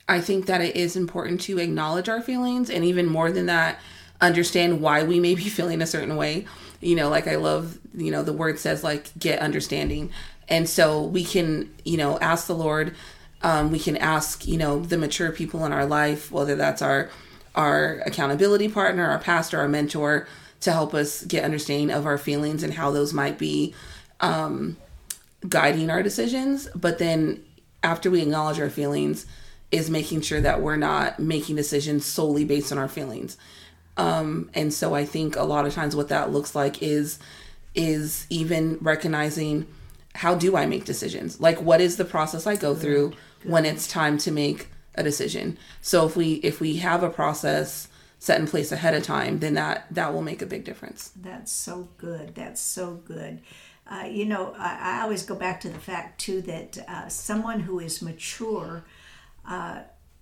I 0.08 0.20
think 0.20 0.46
that 0.46 0.60
it 0.60 0.76
is 0.76 0.96
important 0.96 1.40
to 1.42 1.58
acknowledge 1.58 2.08
our 2.08 2.22
feelings, 2.22 2.70
and 2.70 2.84
even 2.84 3.06
more 3.06 3.30
than 3.30 3.46
that, 3.46 3.78
understand 4.20 4.80
why 4.80 5.02
we 5.02 5.20
may 5.20 5.34
be 5.34 5.44
feeling 5.48 5.82
a 5.82 5.86
certain 5.86 6.16
way. 6.16 6.46
You 6.80 6.96
know, 6.96 7.08
like 7.08 7.26
I 7.26 7.36
love, 7.36 7.78
you 7.94 8.10
know, 8.10 8.22
the 8.22 8.32
word 8.32 8.58
says 8.58 8.82
like 8.82 9.10
get 9.18 9.40
understanding. 9.40 10.10
And 10.48 10.68
so 10.68 11.02
we 11.02 11.24
can, 11.24 11.72
you 11.84 11.96
know, 11.96 12.18
ask 12.18 12.46
the 12.46 12.54
Lord. 12.54 12.94
Um, 13.44 13.70
we 13.70 13.78
can 13.78 13.96
ask, 13.98 14.48
you 14.48 14.56
know, 14.56 14.80
the 14.80 14.98
mature 14.98 15.30
people 15.30 15.64
in 15.64 15.72
our 15.72 15.86
life, 15.86 16.32
whether 16.32 16.56
that's 16.56 16.82
our 16.82 17.10
our 17.54 18.02
accountability 18.04 18.68
partner, 18.68 19.08
our 19.08 19.20
pastor, 19.20 19.60
our 19.60 19.68
mentor, 19.68 20.26
to 20.62 20.72
help 20.72 20.92
us 20.92 21.24
get 21.24 21.44
understanding 21.44 21.92
of 21.92 22.04
our 22.04 22.18
feelings 22.18 22.64
and 22.64 22.74
how 22.74 22.90
those 22.90 23.12
might 23.12 23.38
be 23.38 23.72
um, 24.18 24.76
guiding 25.48 25.88
our 25.88 26.02
decisions. 26.02 26.68
But 26.74 26.98
then 26.98 27.44
after 27.84 28.10
we 28.10 28.22
acknowledge 28.22 28.58
our 28.58 28.70
feelings, 28.70 29.26
is 29.70 29.90
making 29.90 30.22
sure 30.22 30.40
that 30.40 30.62
we're 30.62 30.76
not 30.76 31.18
making 31.18 31.56
decisions 31.56 32.06
solely 32.06 32.44
based 32.44 32.72
on 32.72 32.78
our 32.78 32.88
feelings. 32.88 33.36
Um, 33.96 34.50
and 34.54 34.72
so 34.72 34.94
I 34.94 35.04
think 35.04 35.36
a 35.36 35.42
lot 35.42 35.66
of 35.66 35.74
times 35.74 35.94
what 35.94 36.08
that 36.08 36.32
looks 36.32 36.54
like 36.54 36.82
is 36.82 37.18
is 37.74 38.26
even 38.30 38.78
recognizing 38.80 39.66
how 40.14 40.34
do 40.34 40.56
I 40.56 40.66
make 40.66 40.84
decisions? 40.84 41.40
Like 41.40 41.60
what 41.60 41.80
is 41.80 41.96
the 41.96 42.04
process 42.04 42.46
I 42.46 42.56
go 42.56 42.74
through 42.74 43.12
when 43.42 43.64
it's 43.64 43.86
time 43.86 44.18
to 44.18 44.30
make 44.30 44.68
a 44.94 45.02
decision? 45.02 45.58
So 45.80 46.06
if 46.06 46.16
we 46.16 46.34
if 46.34 46.60
we 46.60 46.76
have 46.76 47.02
a 47.02 47.10
process 47.10 47.88
set 48.18 48.40
in 48.40 48.46
place 48.46 48.72
ahead 48.72 48.94
of 48.94 49.02
time, 49.02 49.40
then 49.40 49.54
that 49.54 49.86
that 49.90 50.14
will 50.14 50.22
make 50.22 50.40
a 50.40 50.46
big 50.46 50.64
difference. 50.64 51.10
That's 51.16 51.52
so 51.52 51.88
good. 51.98 52.34
That's 52.34 52.60
so 52.60 52.94
good. 53.04 53.40
Uh, 53.86 54.06
you 54.10 54.24
know, 54.24 54.54
I, 54.56 54.98
I, 54.98 55.02
always 55.02 55.24
go 55.24 55.34
back 55.34 55.60
to 55.60 55.68
the 55.68 55.78
fact 55.78 56.18
too 56.18 56.40
that 56.42 56.78
uh, 56.88 57.08
someone 57.08 57.60
who 57.60 57.80
is 57.80 58.00
mature 58.00 58.82
uh, 59.46 59.80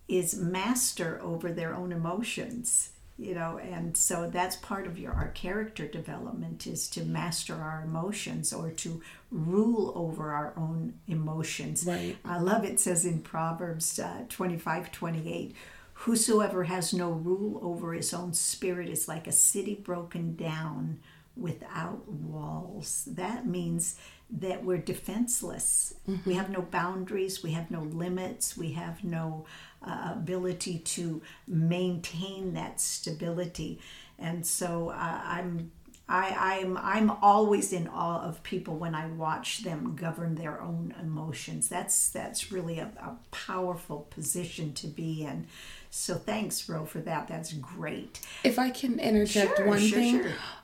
is 0.08 0.34
master 0.34 1.20
over 1.22 1.52
their 1.52 1.72
own 1.72 1.92
emotions. 1.92 2.90
You 3.22 3.34
know, 3.34 3.58
and 3.58 3.96
so 3.96 4.28
that's 4.28 4.56
part 4.56 4.86
of 4.86 4.98
your 4.98 5.12
our 5.12 5.28
character 5.28 5.86
development 5.86 6.66
is 6.66 6.88
to 6.90 7.04
master 7.04 7.54
our 7.54 7.82
emotions 7.82 8.52
or 8.52 8.70
to 8.70 9.00
rule 9.30 9.92
over 9.94 10.32
our 10.32 10.52
own 10.56 10.94
emotions. 11.06 11.84
Right. 11.86 12.16
I 12.24 12.38
love 12.38 12.64
it 12.64 12.80
says 12.80 13.04
in 13.04 13.20
Proverbs 13.20 13.98
uh, 13.98 14.24
25, 14.28 14.90
28, 14.90 15.54
Whosoever 15.94 16.64
has 16.64 16.92
no 16.92 17.10
rule 17.10 17.60
over 17.62 17.92
his 17.92 18.12
own 18.12 18.32
spirit 18.32 18.88
is 18.88 19.06
like 19.06 19.28
a 19.28 19.32
city 19.32 19.76
broken 19.76 20.34
down 20.34 20.98
without 21.36 22.08
walls. 22.08 23.04
That 23.06 23.46
means 23.46 23.96
that 24.38 24.64
we're 24.64 24.78
defenseless. 24.78 25.94
Mm-hmm. 26.08 26.28
We 26.28 26.34
have 26.36 26.50
no 26.50 26.62
boundaries, 26.62 27.42
we 27.42 27.52
have 27.52 27.70
no 27.70 27.80
limits, 27.80 28.56
we 28.56 28.72
have 28.72 29.04
no 29.04 29.44
uh, 29.86 30.12
ability 30.12 30.78
to 30.78 31.20
maintain 31.46 32.54
that 32.54 32.80
stability. 32.80 33.80
And 34.18 34.46
so 34.46 34.90
uh, 34.90 35.20
I'm 35.24 35.70
I, 36.08 36.60
I'm 36.60 36.76
I'm 36.76 37.10
always 37.22 37.72
in 37.72 37.88
awe 37.88 38.22
of 38.22 38.42
people 38.42 38.76
when 38.76 38.94
I 38.94 39.06
watch 39.06 39.62
them 39.62 39.96
govern 39.96 40.34
their 40.34 40.60
own 40.60 40.94
emotions. 41.00 41.68
That's 41.68 42.08
that's 42.08 42.52
really 42.52 42.78
a, 42.78 42.90
a 43.00 43.16
powerful 43.30 44.08
position 44.10 44.74
to 44.74 44.88
be 44.88 45.24
in. 45.24 45.46
So 45.90 46.14
thanks, 46.16 46.68
Ro, 46.68 46.84
for 46.84 47.00
that. 47.00 47.28
That's 47.28 47.52
great. 47.52 48.20
If 48.44 48.58
I 48.58 48.70
can 48.70 48.98
interject 48.98 49.58
sure, 49.58 49.66
one 49.66 49.78
sure, 49.78 49.98
thing, 49.98 50.18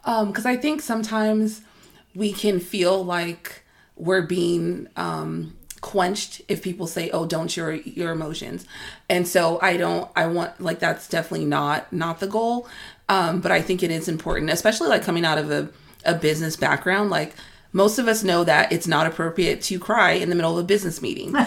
because 0.04 0.46
um, 0.46 0.52
I 0.52 0.56
think 0.56 0.80
sometimes 0.80 1.62
we 2.18 2.32
can 2.32 2.58
feel 2.58 3.04
like 3.04 3.62
we're 3.94 4.22
being 4.22 4.88
um, 4.96 5.56
quenched 5.80 6.42
if 6.48 6.60
people 6.60 6.88
say 6.88 7.08
oh 7.10 7.24
don't 7.24 7.56
your 7.56 7.74
your 7.74 8.10
emotions. 8.10 8.66
And 9.08 9.26
so 9.26 9.60
i 9.62 9.76
don't 9.76 10.10
i 10.16 10.26
want 10.26 10.60
like 10.60 10.80
that's 10.80 11.08
definitely 11.08 11.46
not 11.46 11.92
not 11.92 12.18
the 12.20 12.26
goal. 12.26 12.66
Um 13.08 13.40
but 13.40 13.52
i 13.52 13.62
think 13.62 13.82
it 13.82 13.90
is 13.90 14.08
important 14.08 14.50
especially 14.50 14.88
like 14.88 15.04
coming 15.04 15.24
out 15.24 15.38
of 15.38 15.50
a, 15.50 15.68
a 16.04 16.14
business 16.14 16.56
background 16.56 17.10
like 17.10 17.34
most 17.72 17.98
of 17.98 18.08
us 18.08 18.24
know 18.24 18.44
that 18.44 18.72
it's 18.72 18.88
not 18.88 19.06
appropriate 19.06 19.60
to 19.62 19.78
cry 19.78 20.12
in 20.12 20.30
the 20.30 20.34
middle 20.34 20.58
of 20.58 20.64
a 20.64 20.66
business 20.66 21.00
meeting. 21.00 21.34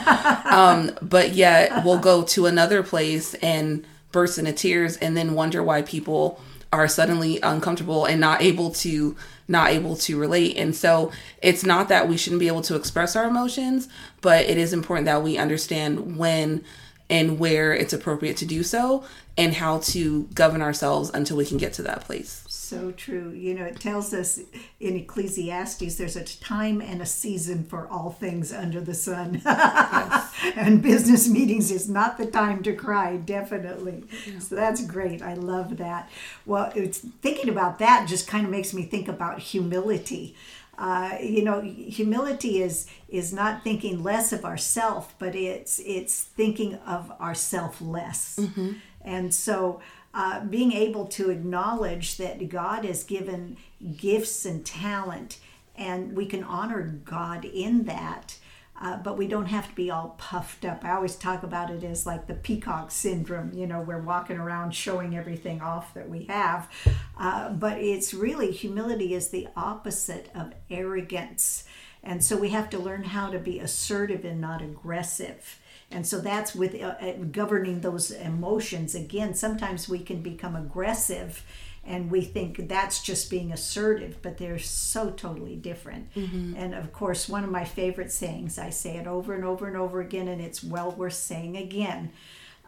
Um 0.51 0.91
but 1.01 1.31
yet 1.33 1.85
we'll 1.85 1.99
go 1.99 2.23
to 2.23 2.45
another 2.45 2.83
place 2.83 3.33
and 3.35 3.85
burst 4.11 4.37
into 4.37 4.53
tears 4.53 4.97
and 4.97 5.15
then 5.15 5.33
wonder 5.33 5.63
why 5.63 5.81
people 5.81 6.41
are 6.73 6.87
suddenly 6.87 7.39
uncomfortable 7.41 8.05
and 8.05 8.19
not 8.19 8.41
able 8.41 8.71
to 8.71 9.15
not 9.51 9.69
able 9.69 9.95
to 9.97 10.17
relate. 10.17 10.57
And 10.57 10.75
so 10.75 11.11
it's 11.41 11.63
not 11.63 11.89
that 11.89 12.07
we 12.07 12.17
shouldn't 12.17 12.39
be 12.39 12.47
able 12.47 12.61
to 12.63 12.75
express 12.75 13.15
our 13.15 13.25
emotions, 13.25 13.87
but 14.21 14.45
it 14.45 14.57
is 14.57 14.73
important 14.73 15.05
that 15.05 15.21
we 15.21 15.37
understand 15.37 16.17
when 16.17 16.63
and 17.09 17.37
where 17.37 17.73
it's 17.73 17.93
appropriate 17.93 18.37
to 18.37 18.45
do 18.45 18.63
so 18.63 19.03
and 19.37 19.53
how 19.53 19.79
to 19.79 20.23
govern 20.33 20.61
ourselves 20.61 21.11
until 21.13 21.37
we 21.37 21.45
can 21.45 21.57
get 21.57 21.73
to 21.73 21.83
that 21.83 22.01
place. 22.01 22.40
So 22.71 22.93
true. 22.93 23.31
You 23.31 23.53
know, 23.53 23.65
it 23.65 23.81
tells 23.81 24.13
us 24.13 24.39
in 24.79 24.95
Ecclesiastes 24.95 25.95
there's 25.95 26.15
a 26.15 26.23
time 26.23 26.79
and 26.79 27.01
a 27.01 27.05
season 27.05 27.65
for 27.65 27.85
all 27.89 28.11
things 28.11 28.53
under 28.53 28.79
the 28.79 28.93
sun. 28.93 29.41
Yes. 29.43 30.33
and 30.55 30.81
business 30.81 31.27
meetings 31.27 31.69
is 31.69 31.89
not 31.89 32.17
the 32.17 32.27
time 32.27 32.63
to 32.63 32.73
cry, 32.73 33.17
definitely. 33.17 34.05
Yeah. 34.25 34.39
So 34.39 34.55
that's 34.55 34.85
great. 34.85 35.21
I 35.21 35.33
love 35.33 35.75
that. 35.79 36.09
Well, 36.45 36.71
it's 36.73 36.99
thinking 36.99 37.49
about 37.49 37.77
that 37.79 38.07
just 38.07 38.25
kind 38.25 38.45
of 38.45 38.51
makes 38.51 38.73
me 38.73 38.83
think 38.83 39.09
about 39.09 39.39
humility. 39.39 40.33
Uh, 40.77 41.17
you 41.21 41.43
know, 41.43 41.59
humility 41.59 42.63
is 42.63 42.87
is 43.09 43.33
not 43.33 43.65
thinking 43.65 44.01
less 44.01 44.31
of 44.31 44.45
ourself, 44.45 45.13
but 45.19 45.35
it's 45.35 45.81
it's 45.85 46.23
thinking 46.23 46.75
of 46.87 47.11
ourself 47.19 47.81
less. 47.81 48.37
Mm-hmm. 48.39 48.71
And 49.03 49.33
so 49.33 49.81
uh, 50.13 50.45
being 50.45 50.73
able 50.73 51.05
to 51.07 51.29
acknowledge 51.29 52.17
that 52.17 52.49
God 52.49 52.85
has 52.85 53.03
given 53.03 53.57
gifts 53.97 54.45
and 54.45 54.65
talent, 54.65 55.39
and 55.75 56.15
we 56.15 56.25
can 56.25 56.43
honor 56.43 56.99
God 57.05 57.45
in 57.45 57.83
that. 57.85 58.37
Uh, 58.83 58.97
but 58.97 59.15
we 59.15 59.27
don't 59.27 59.45
have 59.45 59.69
to 59.69 59.75
be 59.75 59.91
all 59.91 60.15
puffed 60.17 60.65
up. 60.65 60.83
I 60.83 60.93
always 60.93 61.15
talk 61.15 61.43
about 61.43 61.69
it 61.69 61.83
as 61.83 62.07
like 62.07 62.25
the 62.25 62.33
peacock 62.33 62.89
syndrome. 62.89 63.53
You 63.53 63.67
know, 63.67 63.79
we're 63.79 64.01
walking 64.01 64.37
around 64.37 64.71
showing 64.73 65.15
everything 65.15 65.61
off 65.61 65.93
that 65.93 66.09
we 66.09 66.23
have. 66.23 66.67
Uh, 67.15 67.51
but 67.51 67.77
it's 67.77 68.11
really 68.11 68.51
humility 68.51 69.13
is 69.13 69.29
the 69.29 69.47
opposite 69.55 70.31
of 70.33 70.53
arrogance. 70.71 71.65
And 72.03 72.23
so 72.23 72.35
we 72.35 72.49
have 72.49 72.71
to 72.71 72.79
learn 72.79 73.03
how 73.03 73.29
to 73.29 73.37
be 73.37 73.59
assertive 73.59 74.25
and 74.25 74.41
not 74.41 74.63
aggressive. 74.63 75.59
And 75.91 76.07
so 76.07 76.19
that's 76.19 76.55
with 76.55 76.75
uh, 76.75 76.95
uh, 77.01 77.13
governing 77.31 77.81
those 77.81 78.11
emotions. 78.11 78.95
Again, 78.95 79.33
sometimes 79.33 79.89
we 79.89 79.99
can 79.99 80.21
become 80.21 80.55
aggressive 80.55 81.43
and 81.83 82.11
we 82.11 82.21
think 82.21 82.69
that's 82.69 83.01
just 83.01 83.29
being 83.29 83.51
assertive, 83.51 84.21
but 84.21 84.37
they're 84.37 84.59
so 84.59 85.09
totally 85.09 85.55
different. 85.55 86.13
Mm-hmm. 86.13 86.55
And 86.55 86.75
of 86.75 86.93
course, 86.93 87.27
one 87.27 87.43
of 87.43 87.49
my 87.49 87.65
favorite 87.65 88.11
sayings, 88.11 88.59
I 88.59 88.69
say 88.69 88.97
it 88.97 89.07
over 89.07 89.33
and 89.33 89.43
over 89.43 89.67
and 89.67 89.75
over 89.75 89.99
again, 89.99 90.27
and 90.27 90.39
it's 90.39 90.63
well 90.63 90.91
worth 90.91 91.13
saying 91.13 91.57
again. 91.57 92.11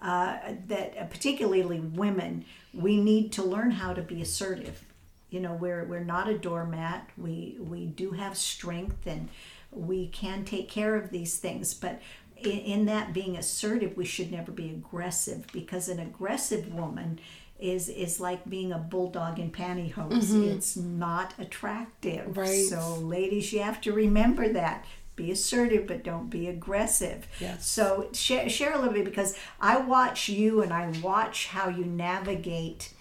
Uh, 0.02 0.38
that 0.68 0.98
uh, 1.00 1.06
particularly 1.06 1.80
women, 1.80 2.44
we 2.74 3.00
need 3.00 3.32
to 3.32 3.42
learn 3.42 3.72
how 3.72 3.94
to 3.94 4.02
be 4.02 4.22
assertive. 4.22 4.84
You 5.30 5.40
know, 5.40 5.54
we're 5.54 5.86
we're 5.86 6.04
not 6.04 6.28
a 6.28 6.38
doormat. 6.38 7.10
We 7.16 7.56
we 7.60 7.86
do 7.86 8.12
have 8.12 8.36
strength 8.36 9.08
and 9.08 9.30
we 9.72 10.08
can 10.08 10.44
take 10.44 10.70
care 10.70 10.96
of 10.96 11.10
these 11.10 11.38
things, 11.38 11.74
but 11.74 12.02
in, 12.46 12.60
in 12.60 12.86
that 12.86 13.14
being 13.14 13.36
assertive, 13.38 13.98
we 13.98 14.06
should 14.06 14.32
never 14.32 14.52
be 14.52 14.70
aggressive 14.70 15.46
because 15.52 15.90
an 15.90 16.00
aggressive 16.00 16.74
woman 16.74 17.20
is 17.60 17.88
is 17.88 18.20
like 18.20 18.50
being 18.50 18.72
a 18.72 18.78
bulldog 18.78 19.40
in 19.40 19.52
pantyhose. 19.52 20.26
Mm-hmm. 20.26 20.44
It's 20.44 20.76
not 20.76 21.34
attractive. 21.40 22.36
Right. 22.38 22.66
So, 22.66 22.96
ladies, 22.96 23.54
you 23.54 23.62
have 23.62 23.80
to 23.82 23.94
remember 23.94 24.50
that. 24.50 24.86
Be 25.16 25.32
assertive, 25.32 25.86
but 25.86 26.04
don't 26.04 26.30
be 26.30 26.48
aggressive. 26.48 27.28
Yes. 27.40 27.68
So, 27.68 28.10
share, 28.14 28.50
share 28.50 28.74
a 28.74 28.80
little 28.80 28.94
bit 28.94 29.06
because 29.06 29.38
I 29.62 29.78
watch 29.78 30.28
you 30.28 30.62
and 30.64 30.74
I 30.74 30.92
watch 31.04 31.48
how 31.48 31.70
you 31.70 31.86
navigate 31.86 32.92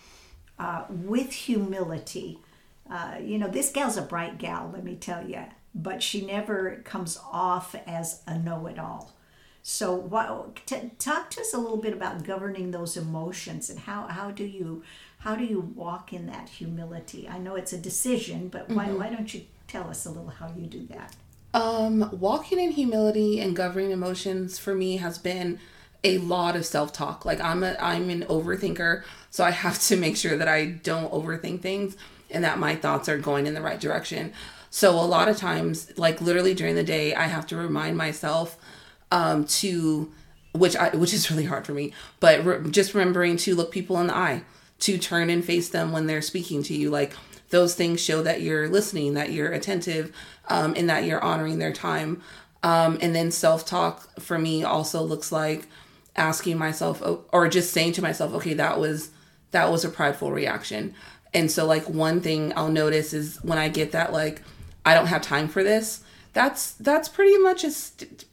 uh, 0.58 0.84
with 0.88 1.32
humility. 1.32 2.38
Uh, 2.88 3.16
you 3.20 3.38
know, 3.38 3.48
this 3.48 3.70
gal's 3.70 3.96
a 3.96 4.02
bright 4.02 4.36
gal, 4.38 4.70
let 4.72 4.84
me 4.84 4.94
tell 4.94 5.26
you, 5.26 5.42
but 5.74 6.02
she 6.02 6.24
never 6.26 6.82
comes 6.84 7.18
off 7.32 7.74
as 7.86 8.20
a 8.26 8.38
know 8.38 8.66
it 8.66 8.78
all. 8.78 9.12
So, 9.62 9.94
what, 9.94 10.56
t- 10.66 10.90
talk 10.98 11.30
to 11.30 11.40
us 11.40 11.54
a 11.54 11.58
little 11.58 11.76
bit 11.76 11.92
about 11.92 12.24
governing 12.24 12.72
those 12.72 12.96
emotions 12.96 13.70
and 13.70 13.78
how, 13.78 14.08
how 14.08 14.30
do 14.30 14.44
you 14.44 14.82
how 15.22 15.36
do 15.36 15.44
you 15.44 15.60
walk 15.60 16.12
in 16.12 16.26
that 16.26 16.48
humility? 16.48 17.28
I 17.28 17.38
know 17.38 17.54
it's 17.54 17.72
a 17.72 17.78
decision, 17.78 18.48
but 18.48 18.68
why, 18.68 18.86
mm-hmm. 18.86 18.98
why 18.98 19.08
don't 19.08 19.32
you 19.32 19.42
tell 19.68 19.88
us 19.88 20.04
a 20.04 20.10
little 20.10 20.30
how 20.30 20.52
you 20.58 20.66
do 20.66 20.84
that? 20.88 21.14
Um, 21.54 22.08
walking 22.18 22.58
in 22.58 22.72
humility 22.72 23.38
and 23.38 23.54
governing 23.54 23.92
emotions 23.92 24.58
for 24.58 24.74
me 24.74 24.96
has 24.96 25.18
been 25.18 25.60
a 26.02 26.18
lot 26.18 26.56
of 26.56 26.66
self-talk. 26.66 27.24
Like 27.24 27.40
I'm 27.40 27.62
a 27.62 27.76
I'm 27.78 28.10
an 28.10 28.22
overthinker, 28.24 29.04
so 29.30 29.44
I 29.44 29.50
have 29.50 29.78
to 29.82 29.96
make 29.96 30.16
sure 30.16 30.36
that 30.36 30.48
I 30.48 30.66
don't 30.66 31.12
overthink 31.12 31.60
things 31.60 31.96
and 32.28 32.42
that 32.42 32.58
my 32.58 32.74
thoughts 32.74 33.08
are 33.08 33.18
going 33.18 33.46
in 33.46 33.54
the 33.54 33.62
right 33.62 33.78
direction. 33.78 34.32
So 34.70 34.98
a 34.98 35.06
lot 35.06 35.28
of 35.28 35.36
times, 35.36 35.96
like 35.96 36.20
literally 36.20 36.54
during 36.54 36.74
the 36.74 36.82
day, 36.82 37.14
I 37.14 37.24
have 37.24 37.46
to 37.48 37.56
remind 37.56 37.96
myself 37.96 38.56
um, 39.12 39.44
to 39.44 40.10
which 40.52 40.74
I 40.74 40.88
which 40.96 41.14
is 41.14 41.30
really 41.30 41.44
hard 41.44 41.64
for 41.64 41.72
me, 41.72 41.92
but 42.18 42.44
re- 42.44 42.70
just 42.70 42.94
remembering 42.94 43.36
to 43.38 43.54
look 43.54 43.70
people 43.70 44.00
in 44.00 44.08
the 44.08 44.16
eye, 44.16 44.42
to 44.80 44.98
turn 44.98 45.30
and 45.30 45.44
face 45.44 45.68
them 45.68 45.92
when 45.92 46.06
they're 46.06 46.22
speaking 46.22 46.64
to 46.64 46.74
you, 46.74 46.90
like 46.90 47.12
those 47.50 47.74
things 47.74 48.00
show 48.00 48.22
that 48.22 48.40
you're 48.40 48.68
listening, 48.68 49.14
that 49.14 49.30
you're 49.30 49.52
attentive, 49.52 50.12
um, 50.48 50.74
and 50.76 50.88
that 50.90 51.04
you're 51.04 51.22
honoring 51.22 51.58
their 51.58 51.72
time. 51.72 52.22
Um, 52.62 52.98
and 53.00 53.14
then 53.14 53.30
self 53.30 53.66
talk 53.66 54.18
for 54.20 54.38
me 54.38 54.64
also 54.64 55.02
looks 55.02 55.30
like 55.30 55.68
asking 56.16 56.58
myself 56.58 57.02
or 57.32 57.48
just 57.48 57.72
saying 57.72 57.92
to 57.92 58.02
myself, 58.02 58.32
okay, 58.34 58.54
that 58.54 58.80
was 58.80 59.10
that 59.50 59.70
was 59.70 59.84
a 59.84 59.90
prideful 59.90 60.32
reaction. 60.32 60.94
And 61.34 61.50
so 61.50 61.66
like 61.66 61.88
one 61.88 62.20
thing 62.20 62.52
I'll 62.56 62.70
notice 62.70 63.12
is 63.12 63.38
when 63.42 63.58
I 63.58 63.68
get 63.68 63.92
that 63.92 64.12
like 64.12 64.40
I 64.86 64.94
don't 64.94 65.06
have 65.06 65.20
time 65.22 65.48
for 65.48 65.62
this, 65.62 66.02
that's 66.32 66.72
that's 66.72 67.08
pretty 67.10 67.36
much 67.38 67.62
a 67.64 67.70
st- 67.70 68.24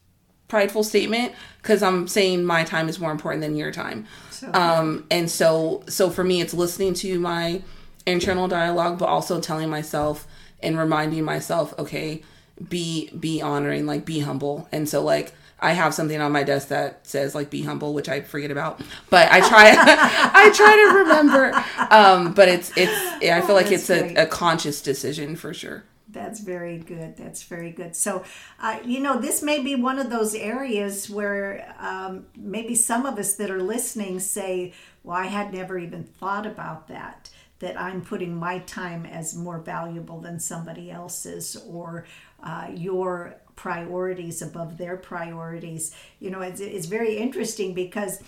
prideful 0.49 0.83
statement 0.83 1.31
because 1.61 1.81
I'm 1.81 2.09
saying 2.09 2.43
my 2.43 2.65
time 2.65 2.89
is 2.89 2.99
more 2.99 3.11
important 3.11 3.41
than 3.41 3.55
your 3.55 3.71
time. 3.71 4.05
So, 4.31 4.51
um, 4.53 5.05
and 5.09 5.31
so, 5.31 5.83
so 5.87 6.09
for 6.09 6.23
me, 6.23 6.41
it's 6.41 6.53
listening 6.53 6.93
to 6.95 7.19
my 7.19 7.61
internal 8.05 8.49
dialogue, 8.49 8.99
but 8.99 9.05
also 9.05 9.39
telling 9.39 9.69
myself 9.69 10.27
and 10.61 10.77
reminding 10.77 11.23
myself, 11.23 11.73
okay, 11.79 12.23
be 12.67 13.09
be 13.17 13.41
honoring, 13.41 13.85
like 13.85 14.03
be 14.03 14.19
humble. 14.19 14.67
And 14.71 14.89
so 14.89 15.01
like 15.01 15.33
I 15.61 15.73
have 15.73 15.93
something 15.93 16.19
on 16.19 16.31
my 16.31 16.43
desk 16.43 16.69
that 16.69 17.05
says 17.05 17.35
like 17.35 17.49
be 17.49 17.63
humble, 17.63 17.93
which 17.93 18.09
I 18.09 18.21
forget 18.21 18.51
about. 18.51 18.81
But 19.09 19.31
I 19.31 19.39
try 19.39 19.73
I 19.77 20.51
try 20.53 20.75
to 20.75 20.97
remember. 20.99 21.63
Um, 21.89 22.33
but 22.33 22.49
it's 22.49 22.71
it's 22.75 23.23
I 23.23 23.41
feel 23.41 23.55
like 23.55 23.71
it's 23.71 23.89
a, 23.89 24.15
a 24.15 24.25
conscious 24.25 24.81
decision 24.81 25.35
for 25.35 25.53
sure. 25.53 25.83
That's 26.11 26.39
very 26.39 26.79
good. 26.79 27.17
That's 27.17 27.43
very 27.43 27.71
good. 27.71 27.95
So, 27.95 28.23
uh, 28.59 28.79
you 28.83 28.99
know, 28.99 29.19
this 29.19 29.43
may 29.43 29.61
be 29.61 29.75
one 29.75 29.99
of 29.99 30.09
those 30.09 30.33
areas 30.33 31.09
where 31.09 31.75
um, 31.79 32.25
maybe 32.35 32.73
some 32.73 33.05
of 33.05 33.19
us 33.19 33.35
that 33.35 33.51
are 33.51 33.61
listening 33.61 34.19
say, 34.19 34.73
well, 35.03 35.17
I 35.17 35.27
had 35.27 35.53
never 35.53 35.77
even 35.77 36.03
thought 36.03 36.47
about 36.47 36.87
that, 36.87 37.29
that 37.59 37.79
I'm 37.79 38.01
putting 38.01 38.35
my 38.35 38.59
time 38.59 39.05
as 39.05 39.35
more 39.35 39.59
valuable 39.59 40.19
than 40.19 40.39
somebody 40.39 40.89
else's, 40.89 41.55
or 41.67 42.05
uh, 42.41 42.69
your 42.73 43.35
priorities 43.55 44.41
above 44.41 44.77
their 44.77 44.97
priorities. 44.97 45.93
You 46.19 46.31
know, 46.31 46.41
it's, 46.41 46.61
it's 46.61 46.87
very 46.87 47.17
interesting 47.17 47.73
because. 47.73 48.21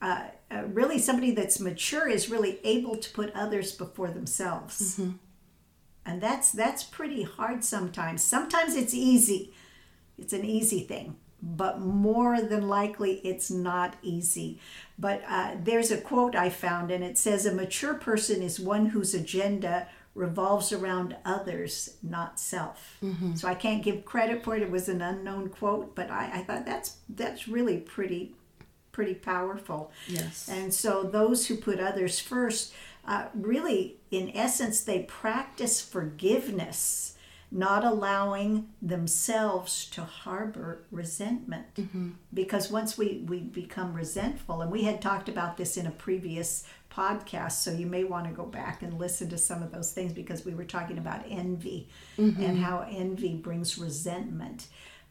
Uh, 0.00 0.28
uh, 0.52 0.62
really, 0.68 0.96
somebody 0.96 1.32
that's 1.32 1.58
mature 1.58 2.08
is 2.08 2.30
really 2.30 2.60
able 2.62 2.96
to 2.96 3.10
put 3.10 3.34
others 3.34 3.72
before 3.72 4.06
themselves. 4.08 4.96
Mm-hmm 4.96 5.10
and 6.08 6.20
that's 6.20 6.50
that's 6.52 6.82
pretty 6.82 7.22
hard 7.22 7.62
sometimes. 7.62 8.22
Sometimes 8.22 8.74
it's 8.74 8.94
easy. 8.94 9.52
It's 10.18 10.32
an 10.32 10.44
easy 10.44 10.80
thing 10.80 11.16
but 11.40 11.80
more 11.80 12.40
than 12.40 12.68
likely 12.68 13.20
it's 13.24 13.50
not 13.50 13.94
easy. 14.02 14.58
But 14.98 15.22
uh, 15.28 15.52
there's 15.62 15.90
a 15.90 16.00
quote 16.00 16.34
i 16.34 16.50
found 16.50 16.90
and 16.90 17.04
it 17.04 17.16
says 17.16 17.46
a 17.46 17.54
mature 17.54 17.94
person 17.94 18.42
is 18.42 18.58
one 18.58 18.86
whose 18.86 19.14
agenda 19.14 19.86
revolves 20.14 20.72
around 20.72 21.16
others 21.24 21.96
not 22.02 22.40
self. 22.40 22.98
Mm-hmm. 23.02 23.34
so 23.36 23.46
i 23.46 23.54
can't 23.54 23.84
give 23.84 24.04
credit 24.04 24.42
for 24.42 24.56
it. 24.56 24.62
It 24.62 24.70
was 24.70 24.88
an 24.88 25.00
unknown 25.00 25.50
quote 25.50 25.94
but 25.94 26.10
I, 26.10 26.30
I 26.34 26.38
thought 26.42 26.66
that's 26.66 26.96
that's 27.08 27.46
really 27.46 27.78
pretty 27.78 28.34
pretty 28.90 29.14
powerful. 29.14 29.92
Yes. 30.08 30.48
And 30.50 30.74
so 30.74 31.04
those 31.04 31.46
who 31.46 31.56
put 31.56 31.78
others 31.78 32.18
first 32.18 32.72
uh, 33.08 33.24
really, 33.32 33.96
in 34.10 34.30
essence, 34.34 34.82
they 34.82 35.00
practice 35.04 35.80
forgiveness, 35.80 37.16
not 37.50 37.82
allowing 37.82 38.68
themselves 38.82 39.86
to 39.86 40.02
harbor 40.02 40.84
resentment. 40.90 41.74
Mm-hmm. 41.76 42.10
Because 42.34 42.70
once 42.70 42.98
we, 42.98 43.24
we 43.26 43.40
become 43.40 43.94
resentful, 43.94 44.60
and 44.60 44.70
we 44.70 44.82
had 44.82 45.00
talked 45.00 45.30
about 45.30 45.56
this 45.56 45.78
in 45.78 45.86
a 45.86 45.90
previous 45.90 46.64
podcast, 46.92 47.52
so 47.52 47.72
you 47.72 47.86
may 47.86 48.04
want 48.04 48.26
to 48.26 48.32
go 48.32 48.44
back 48.44 48.82
and 48.82 48.98
listen 48.98 49.30
to 49.30 49.38
some 49.38 49.62
of 49.62 49.72
those 49.72 49.90
things 49.92 50.12
because 50.12 50.44
we 50.44 50.52
were 50.52 50.64
talking 50.64 50.98
about 50.98 51.24
envy 51.30 51.88
mm-hmm. 52.18 52.42
and 52.42 52.58
how 52.58 52.86
envy 52.90 53.36
brings 53.36 53.78
resentment. 53.78 54.66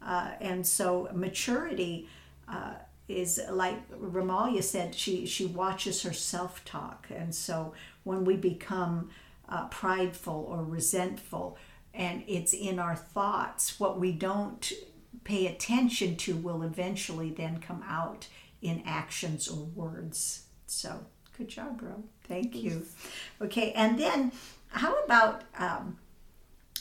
Uh, 0.06 0.34
and 0.39 0.68
so, 0.68 1.10
maturity. 1.16 2.08
Uh, 2.48 2.75
is 3.07 3.39
like 3.49 3.89
Remaliah 3.91 4.63
said, 4.63 4.93
she, 4.93 5.25
she 5.25 5.45
watches 5.45 6.01
her 6.03 6.13
self 6.13 6.63
talk. 6.65 7.07
And 7.13 7.33
so 7.33 7.73
when 8.03 8.25
we 8.25 8.35
become 8.35 9.09
uh, 9.47 9.67
prideful 9.67 10.45
or 10.49 10.63
resentful, 10.63 11.57
and 11.93 12.23
it's 12.27 12.53
in 12.53 12.79
our 12.79 12.95
thoughts, 12.95 13.79
what 13.79 13.99
we 13.99 14.11
don't 14.11 14.71
pay 15.23 15.47
attention 15.47 16.15
to 16.15 16.35
will 16.35 16.61
eventually 16.61 17.31
then 17.31 17.59
come 17.59 17.83
out 17.87 18.27
in 18.61 18.83
actions 18.85 19.47
or 19.47 19.65
words. 19.65 20.43
So 20.67 21.05
good 21.37 21.47
job, 21.47 21.81
Ro. 21.81 22.03
Thank 22.27 22.55
you. 22.55 22.85
Okay, 23.41 23.71
and 23.71 23.97
then 23.97 24.31
how 24.69 24.93
about 25.03 25.43
um, 25.57 25.97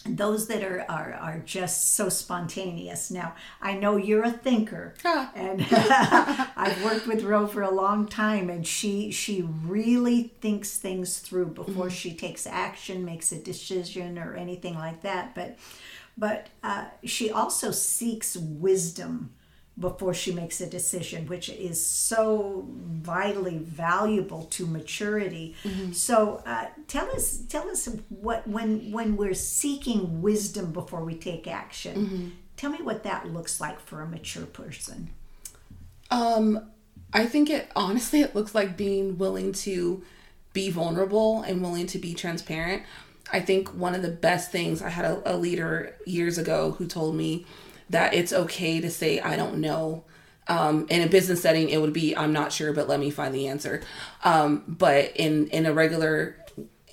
those 0.09 0.47
that 0.49 0.63
are, 0.63 0.85
are 0.89 1.15
are 1.15 1.43
just 1.45 1.95
so 1.95 2.09
spontaneous. 2.09 3.11
Now, 3.11 3.35
I 3.61 3.75
know 3.75 3.97
you're 3.97 4.25
a 4.25 4.31
thinker, 4.31 4.95
and 5.05 5.67
I've 5.71 6.83
worked 6.85 7.07
with 7.07 7.23
Ro 7.23 7.47
for 7.47 7.63
a 7.63 7.71
long 7.71 8.07
time, 8.07 8.51
and 8.51 8.67
she 8.67 9.11
she 9.11 9.43
really 9.43 10.35
thinks 10.41 10.77
things 10.77 11.19
through 11.19 11.49
before 11.49 11.87
mm-hmm. 11.87 11.95
she 11.95 12.15
takes 12.15 12.47
action, 12.47 13.05
makes 13.05 13.33
a 13.33 13.39
decision, 13.39 14.19
or 14.19 14.35
anything 14.35 14.75
like 14.75 15.03
that. 15.03 15.35
But 15.35 15.59
but 16.17 16.49
uh, 16.63 16.87
she 17.05 17.31
also 17.31 17.71
seeks 17.71 18.37
wisdom 18.37 19.36
before 19.78 20.15
she 20.15 20.32
makes 20.32 20.60
a 20.60 20.67
decision, 20.67 21.26
which 21.26 21.49
is 21.50 21.84
so 21.84 22.67
vitally 22.69 23.58
valuable 23.58 24.45
to 24.45 24.67
maturity. 24.67 25.54
Mm-hmm. 25.65 25.93
So, 25.93 26.43
uh, 26.47 26.67
tell 26.89 27.10
us, 27.10 27.43
tell 27.49 27.69
us 27.69 27.89
what 28.08 28.47
when 28.49 28.91
when 28.91 29.17
we're 29.17 29.34
seeking 29.34 30.23
wisdom 30.23 30.73
before 30.73 31.04
we 31.04 31.15
take 31.15 31.47
action. 31.47 32.06
Mm-hmm. 32.06 32.28
Tell 32.56 32.71
me 32.71 32.78
what 32.80 33.02
that 33.02 33.30
looks 33.32 33.60
like 33.60 33.80
for 33.80 34.00
a 34.00 34.06
mature 34.06 34.47
person. 34.47 35.10
Um, 36.10 36.71
I 37.12 37.26
think 37.26 37.50
it 37.50 37.71
honestly 37.76 38.21
it 38.21 38.34
looks 38.34 38.54
like 38.54 38.76
being 38.76 39.19
willing 39.19 39.52
to 39.52 40.02
be 40.52 40.71
vulnerable 40.71 41.43
and 41.43 41.60
willing 41.60 41.86
to 41.89 41.99
be 41.99 42.15
transparent. 42.15 42.82
I 43.30 43.41
think 43.41 43.69
one 43.69 43.95
of 43.95 44.02
the 44.02 44.08
best 44.08 44.50
things 44.50 44.80
I 44.80 44.89
had 44.89 45.04
a, 45.04 45.34
a 45.34 45.36
leader 45.36 45.97
years 46.06 46.39
ago 46.39 46.73
who 46.73 46.86
told 46.86 47.15
me 47.15 47.45
that 47.91 48.15
it's 48.15 48.33
okay 48.33 48.81
to 48.81 48.91
say 48.91 49.21
I 49.21 49.37
don't 49.37 49.59
know. 49.59 50.05
Um, 50.49 50.87
in 50.91 51.03
a 51.03 51.09
business 51.09 51.43
setting, 51.43 51.71
it 51.71 51.81
would 51.81 51.93
be 51.93 52.17
I'm 52.17 52.33
not 52.33 52.53
sure, 52.53 52.73
but 52.73 52.89
let 52.89 53.01
me 53.01 53.11
find 53.11 53.35
the 53.35 53.49
answer. 53.49 53.83
Um, 54.25 54.63
but 54.67 55.13
in 55.17 55.49
in 55.49 55.67
a 55.67 55.73
regular, 55.73 56.37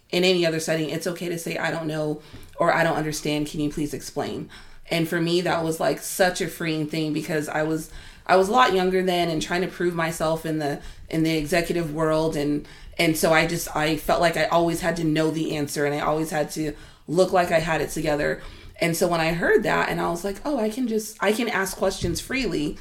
in 0.10 0.24
any 0.24 0.46
other 0.46 0.60
setting, 0.60 0.90
it's 0.90 1.08
okay 1.08 1.30
to 1.30 1.38
say 1.38 1.58
I 1.58 1.72
don't 1.72 1.88
know 1.88 2.22
or 2.58 2.74
I 2.74 2.84
don't 2.84 2.98
understand. 2.98 3.48
Can 3.48 3.60
you 3.60 3.70
please 3.70 3.94
explain? 3.94 4.50
And 4.90 5.08
for 5.08 5.22
me, 5.22 5.42
that 5.42 5.64
was 5.64 5.80
like 5.80 6.00
such 6.00 6.42
a 6.42 6.48
freeing 6.48 6.88
thing 6.88 7.14
because 7.14 7.48
I 7.48 7.64
was 7.64 7.92
I 8.26 8.36
was 8.38 8.50
a 8.50 8.52
lot 8.52 8.74
younger 8.74 9.04
then 9.04 9.30
and 9.30 9.42
trying 9.42 9.62
to 9.62 9.68
prove 9.68 9.96
myself 9.96 10.46
in 10.46 10.60
the 10.60 10.82
in 11.10 11.24
the 11.24 11.38
executive 11.38 11.94
world 11.94 12.36
and 12.36 12.68
and 12.98 13.18
so 13.18 13.34
I 13.34 13.48
just 13.48 13.76
I 13.76 13.98
felt 13.98 14.22
like 14.22 14.38
I 14.38 14.46
always 14.46 14.82
had 14.82 14.96
to 14.98 15.04
know 15.04 15.32
the 15.32 15.56
answer 15.56 15.86
and 15.86 15.96
I 15.96 16.00
always 16.00 16.30
had 16.30 16.52
to 16.52 16.74
look 17.08 17.32
like 17.32 17.52
I 17.52 17.60
had 17.60 17.82
it 17.82 17.90
together. 17.90 18.42
And 18.82 18.96
so 18.98 19.08
when 19.08 19.22
I 19.22 19.34
heard 19.34 19.64
that 19.64 19.90
and 19.90 20.02
I 20.02 20.10
was 20.10 20.24
like, 20.24 20.38
oh, 20.46 20.60
I 20.60 20.70
can 20.70 20.88
just 20.88 21.18
I 21.22 21.32
can 21.32 21.50
ask 21.50 21.78
questions 21.78 22.20
freely, 22.20 22.78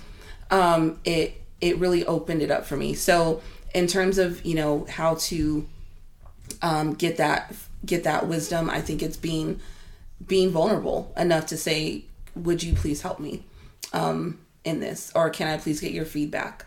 um, 0.50 0.98
it 1.04 1.40
it 1.60 1.78
really 1.78 2.04
opened 2.06 2.42
it 2.42 2.50
up 2.50 2.66
for 2.66 2.76
me. 2.76 2.94
So 2.94 3.40
in 3.74 3.86
terms 3.86 4.18
of, 4.18 4.44
you 4.44 4.54
know, 4.54 4.86
how 4.88 5.14
to 5.14 5.66
um, 6.60 6.94
get 6.94 7.16
that 7.18 7.54
get 7.84 8.04
that 8.04 8.26
wisdom, 8.26 8.70
I 8.70 8.80
think 8.80 9.02
it's 9.02 9.16
being 9.16 9.60
being 10.26 10.50
vulnerable 10.50 11.12
enough 11.16 11.46
to 11.46 11.56
say, 11.56 12.04
would 12.34 12.62
you 12.62 12.74
please 12.74 13.02
help 13.02 13.20
me 13.20 13.44
um, 13.92 14.38
in 14.64 14.80
this? 14.80 15.12
Or 15.14 15.30
can 15.30 15.48
I 15.48 15.56
please 15.58 15.80
get 15.80 15.92
your 15.92 16.04
feedback? 16.04 16.66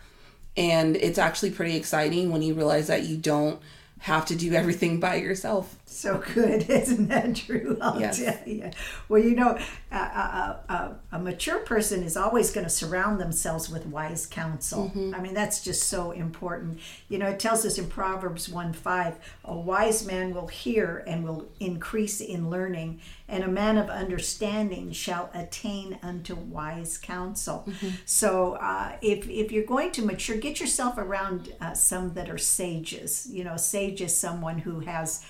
And 0.56 0.96
it's 0.96 1.18
actually 1.18 1.50
pretty 1.50 1.76
exciting 1.76 2.30
when 2.30 2.42
you 2.42 2.54
realize 2.54 2.86
that 2.86 3.02
you 3.04 3.16
don't 3.16 3.60
have 4.00 4.26
to 4.26 4.36
do 4.36 4.54
everything 4.54 5.00
by 5.00 5.16
yourself. 5.16 5.76
So 5.88 6.20
good, 6.34 6.62
isn't 6.68 7.08
that 7.08 7.36
true? 7.36 7.78
I'll 7.80 8.00
yes. 8.00 8.18
tell 8.18 8.36
you. 8.44 8.70
Well, 9.08 9.22
you 9.22 9.36
know, 9.36 9.56
a, 9.92 9.96
a, 9.96 10.60
a, 10.68 10.96
a 11.12 11.18
mature 11.20 11.60
person 11.60 12.02
is 12.02 12.16
always 12.16 12.50
going 12.50 12.66
to 12.66 12.70
surround 12.70 13.20
themselves 13.20 13.70
with 13.70 13.86
wise 13.86 14.26
counsel. 14.26 14.90
Mm-hmm. 14.90 15.14
I 15.14 15.20
mean, 15.20 15.32
that's 15.32 15.62
just 15.62 15.84
so 15.84 16.10
important. 16.10 16.80
You 17.08 17.18
know, 17.18 17.28
it 17.28 17.38
tells 17.38 17.64
us 17.64 17.78
in 17.78 17.88
Proverbs 17.88 18.48
1 18.48 18.72
5, 18.72 19.38
a 19.44 19.56
wise 19.56 20.04
man 20.04 20.34
will 20.34 20.48
hear 20.48 21.04
and 21.06 21.24
will 21.24 21.46
increase 21.60 22.20
in 22.20 22.50
learning, 22.50 23.00
and 23.28 23.44
a 23.44 23.48
man 23.48 23.78
of 23.78 23.88
understanding 23.88 24.90
shall 24.90 25.30
attain 25.34 26.00
unto 26.02 26.34
wise 26.34 26.98
counsel. 26.98 27.64
Mm-hmm. 27.68 27.88
So, 28.04 28.54
uh, 28.54 28.96
if, 29.02 29.28
if 29.28 29.52
you're 29.52 29.64
going 29.64 29.92
to 29.92 30.02
mature, 30.02 30.36
get 30.36 30.58
yourself 30.58 30.98
around 30.98 31.52
uh, 31.60 31.74
some 31.74 32.14
that 32.14 32.28
are 32.28 32.38
sages. 32.38 33.28
You 33.30 33.44
know, 33.44 33.56
sage 33.56 34.00
is 34.00 34.16
someone 34.16 34.58
who 34.58 34.80
has 34.80 35.24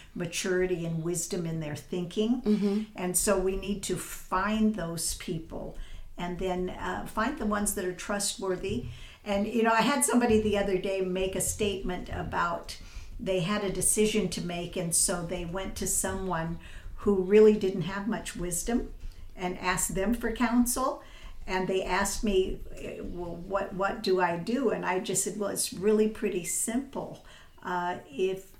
maturity 0.46 0.86
and 0.86 1.02
wisdom 1.02 1.46
in 1.46 1.60
their 1.60 1.76
thinking. 1.76 2.42
Mm-hmm. 2.42 2.82
And 2.94 3.16
so, 3.16 3.38
we 3.38 3.56
need 3.56 3.82
to 3.84 3.96
find 3.96 4.74
those 4.74 5.14
people 5.14 5.76
and 6.18 6.38
then 6.38 6.70
uh, 6.70 7.06
find 7.06 7.38
the 7.38 7.46
ones 7.46 7.74
that 7.74 7.84
are 7.84 7.92
trustworthy. 7.92 8.86
And, 9.24 9.46
you 9.46 9.62
know, 9.62 9.72
I 9.72 9.82
had 9.82 10.04
somebody 10.04 10.40
the 10.40 10.56
other 10.56 10.78
day 10.78 11.00
make 11.00 11.34
a 11.34 11.40
statement 11.40 12.08
about 12.12 12.78
they 13.18 13.40
had 13.40 13.64
a 13.64 13.72
decision 13.72 14.28
to 14.28 14.42
make, 14.42 14.76
and 14.76 14.94
so 14.94 15.24
they 15.24 15.44
went 15.44 15.74
to 15.76 15.86
someone 15.86 16.58
who 16.96 17.22
really 17.22 17.54
didn't 17.54 17.82
have 17.82 18.06
much 18.06 18.36
wisdom 18.36 18.90
and 19.34 19.58
asked 19.58 19.94
them 19.94 20.14
for 20.14 20.32
counsel 20.32 21.02
and 21.46 21.68
they 21.68 21.82
asked 21.82 22.24
me 22.24 22.58
well 23.00 23.36
what 23.36 23.72
what 23.74 24.02
do 24.02 24.20
i 24.20 24.36
do 24.36 24.70
and 24.70 24.84
i 24.84 24.98
just 24.98 25.22
said 25.22 25.38
well 25.38 25.50
it's 25.50 25.72
really 25.72 26.08
pretty 26.08 26.44
simple 26.44 27.24
uh, 27.64 27.96
if 28.10 28.55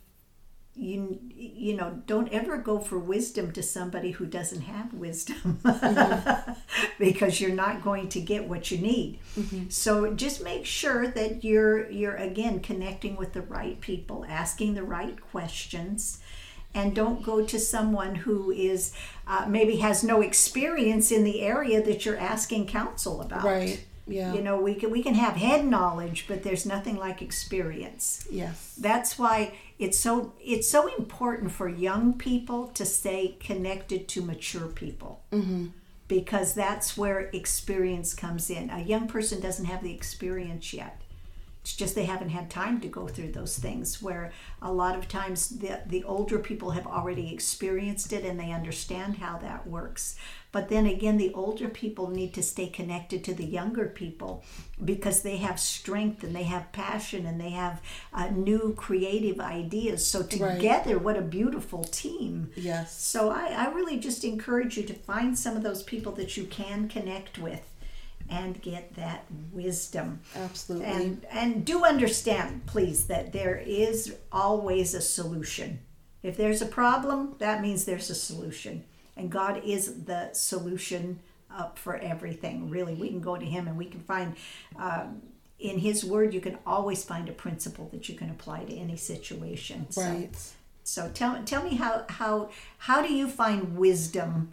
you 0.77 1.19
you 1.35 1.75
know 1.75 2.03
don't 2.07 2.29
ever 2.33 2.59
go 2.59 2.79
for 2.79 2.99
wisdom 2.99 3.51
to 3.51 3.63
somebody 3.63 4.11
who 4.11 4.27
doesn't 4.27 4.63
have 4.63 4.93
wisdom 4.93 5.59
mm-hmm. 5.65 6.53
because 6.99 7.41
you're 7.41 7.51
not 7.51 7.83
going 7.83 8.09
to 8.09 8.21
get 8.21 8.47
what 8.47 8.71
you 8.71 8.79
need 8.79 9.19
mm-hmm. 9.37 9.69
so 9.71 10.13
just 10.13 10.45
make 10.45 10.67
sure 10.67 11.09
that 11.09 11.43
you're 11.43 11.91
you're 11.91 12.17
again 12.17 12.61
connecting 12.61 13.17
with 13.17 13.33
the 13.33 13.43
right 13.43 13.81
people 13.81 14.25
asking 14.29 14.75
the 14.75 14.83
right 14.83 15.21
questions 15.31 16.21
and 16.77 16.95
don't 16.95 17.23
go 17.23 17.43
to 17.43 17.59
someone 17.59 18.15
who 18.15 18.51
is 18.51 18.93
uh, 19.27 19.47
maybe 19.49 19.77
has 19.77 20.05
no 20.05 20.21
experience 20.21 21.11
in 21.11 21.25
the 21.25 21.41
area 21.41 21.83
that 21.83 22.05
you're 22.05 22.19
asking 22.19 22.67
counsel 22.67 23.23
about. 23.23 23.43
Right. 23.43 23.86
Yeah. 24.07 24.35
You 24.35 24.43
know, 24.43 24.61
we 24.61 24.75
can 24.75 24.91
we 24.91 25.03
can 25.03 25.15
have 25.15 25.35
head 25.35 25.67
knowledge, 25.67 26.27
but 26.29 26.43
there's 26.43 26.65
nothing 26.65 26.97
like 26.97 27.23
experience. 27.23 28.27
Yes. 28.31 28.75
That's 28.79 29.19
why 29.19 29.55
it's 29.79 29.99
so 29.99 30.33
it's 30.41 30.71
so 30.71 30.87
important 30.97 31.51
for 31.51 31.69
young 31.69 32.15
people 32.15 32.69
to 32.69 32.87
stay 32.87 33.37
connected 33.41 34.09
to 34.09 34.23
mature 34.23 34.69
people. 34.69 35.25
Mm-hmm. 35.33 35.67
Because 36.09 36.55
that's 36.55 36.97
where 36.97 37.31
experience 37.33 38.15
comes 38.15 38.49
in. 38.49 38.71
A 38.71 38.81
young 38.81 39.09
person 39.09 39.41
doesn't 39.41 39.65
have 39.65 39.83
the 39.83 39.93
experience 39.93 40.73
yet. 40.73 41.03
It's 41.67 41.75
just 41.75 41.97
they 41.97 42.05
haven't 42.05 42.29
had 42.29 42.49
time 42.49 42.81
to 42.83 42.87
go 42.87 43.09
through 43.09 43.33
those 43.33 43.59
things 43.59 44.01
where 44.01 44.31
a 44.63 44.73
lot 44.73 44.97
of 44.97 45.09
times 45.09 45.49
the, 45.49 45.81
the 45.85 46.05
older 46.05 46.39
people 46.39 46.71
have 46.71 46.87
already 46.87 47.35
experienced 47.35 48.13
it 48.13 48.25
and 48.25 48.39
they 48.39 48.53
understand 48.53 49.17
how 49.17 49.39
that 49.39 49.67
works. 49.67 50.15
But 50.53 50.69
then 50.69 50.87
again, 50.87 51.17
the 51.17 51.35
older 51.35 51.69
people 51.69 52.09
need 52.09 52.35
to 52.35 52.43
stay 52.45 52.69
connected 52.69 53.25
to 53.25 53.35
the 53.35 53.45
younger 53.45 53.87
people 53.87 54.45
because 54.85 55.23
they 55.23 55.39
have 55.39 55.59
strength 55.59 56.23
and 56.23 56.37
they 56.37 56.45
have 56.45 56.71
passion 56.71 57.27
and 57.27 57.41
they 57.41 57.51
have 57.51 57.83
uh, 58.13 58.29
new 58.29 58.73
creative 58.77 59.41
ideas. 59.41 60.07
So 60.07 60.23
together, 60.23 60.95
right. 60.95 61.03
what 61.03 61.17
a 61.17 61.23
beautiful 61.23 61.83
team. 61.83 62.53
Yes. 62.55 62.97
So 62.97 63.31
I, 63.31 63.47
I 63.47 63.73
really 63.73 63.99
just 63.99 64.23
encourage 64.23 64.77
you 64.77 64.85
to 64.85 64.95
find 64.95 65.37
some 65.37 65.57
of 65.57 65.65
those 65.65 65.83
people 65.83 66.13
that 66.13 66.37
you 66.37 66.45
can 66.45 66.89
connect 66.89 67.39
with 67.39 67.69
and 68.31 68.61
get 68.63 68.95
that 68.95 69.25
wisdom. 69.53 70.21
Absolutely. 70.35 70.87
And 70.87 71.27
and 71.31 71.65
do 71.65 71.85
understand, 71.85 72.67
please, 72.67 73.07
that 73.07 73.33
there 73.33 73.57
is 73.57 74.17
always 74.33 74.95
a 74.95 75.01
solution. 75.01 75.81
If 76.23 76.37
there's 76.37 76.63
a 76.63 76.67
problem, 76.67 77.37
that 77.39 77.63
means 77.63 77.85
there's 77.85 78.11
a 78.11 78.15
solution. 78.15 78.85
And 79.17 79.31
God 79.31 79.63
is 79.65 80.05
the 80.05 80.33
solution 80.33 81.21
up 81.51 81.79
for 81.79 81.97
everything. 81.97 82.69
Really, 82.69 82.95
we 82.95 83.09
can 83.09 83.21
go 83.21 83.37
to 83.37 83.45
Him 83.45 83.69
and 83.69 83.77
we 83.77 83.87
can 83.87 84.01
find 84.01 84.35
um, 84.79 85.23
in 85.59 85.79
His 85.79 86.05
Word. 86.05 86.35
You 86.35 86.41
can 86.41 86.59
always 86.67 87.05
find 87.05 87.29
a 87.29 87.33
principle 87.33 87.89
that 87.93 88.09
you 88.09 88.15
can 88.15 88.31
apply 88.31 88.65
to 88.65 88.75
any 88.75 88.97
situation. 88.97 89.87
Right. 89.97 90.35
So, 90.35 90.55
so 90.85 91.11
tell 91.13 91.43
tell 91.45 91.63
me 91.63 91.77
how 91.77 92.05
how 92.09 92.51
how 92.79 93.03
do 93.03 93.13
you 93.13 93.29
find 93.29 93.77
wisdom? 93.77 94.53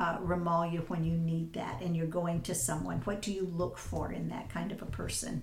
Uh, 0.00 0.18
Remaliah 0.18 0.88
when 0.88 1.04
you 1.04 1.16
need 1.16 1.54
that 1.54 1.80
and 1.82 1.96
you're 1.96 2.06
going 2.06 2.42
to 2.42 2.54
someone? 2.54 2.98
What 2.98 3.20
do 3.20 3.32
you 3.32 3.46
look 3.46 3.76
for 3.76 4.12
in 4.12 4.28
that 4.28 4.48
kind 4.48 4.70
of 4.70 4.80
a 4.80 4.86
person? 4.86 5.42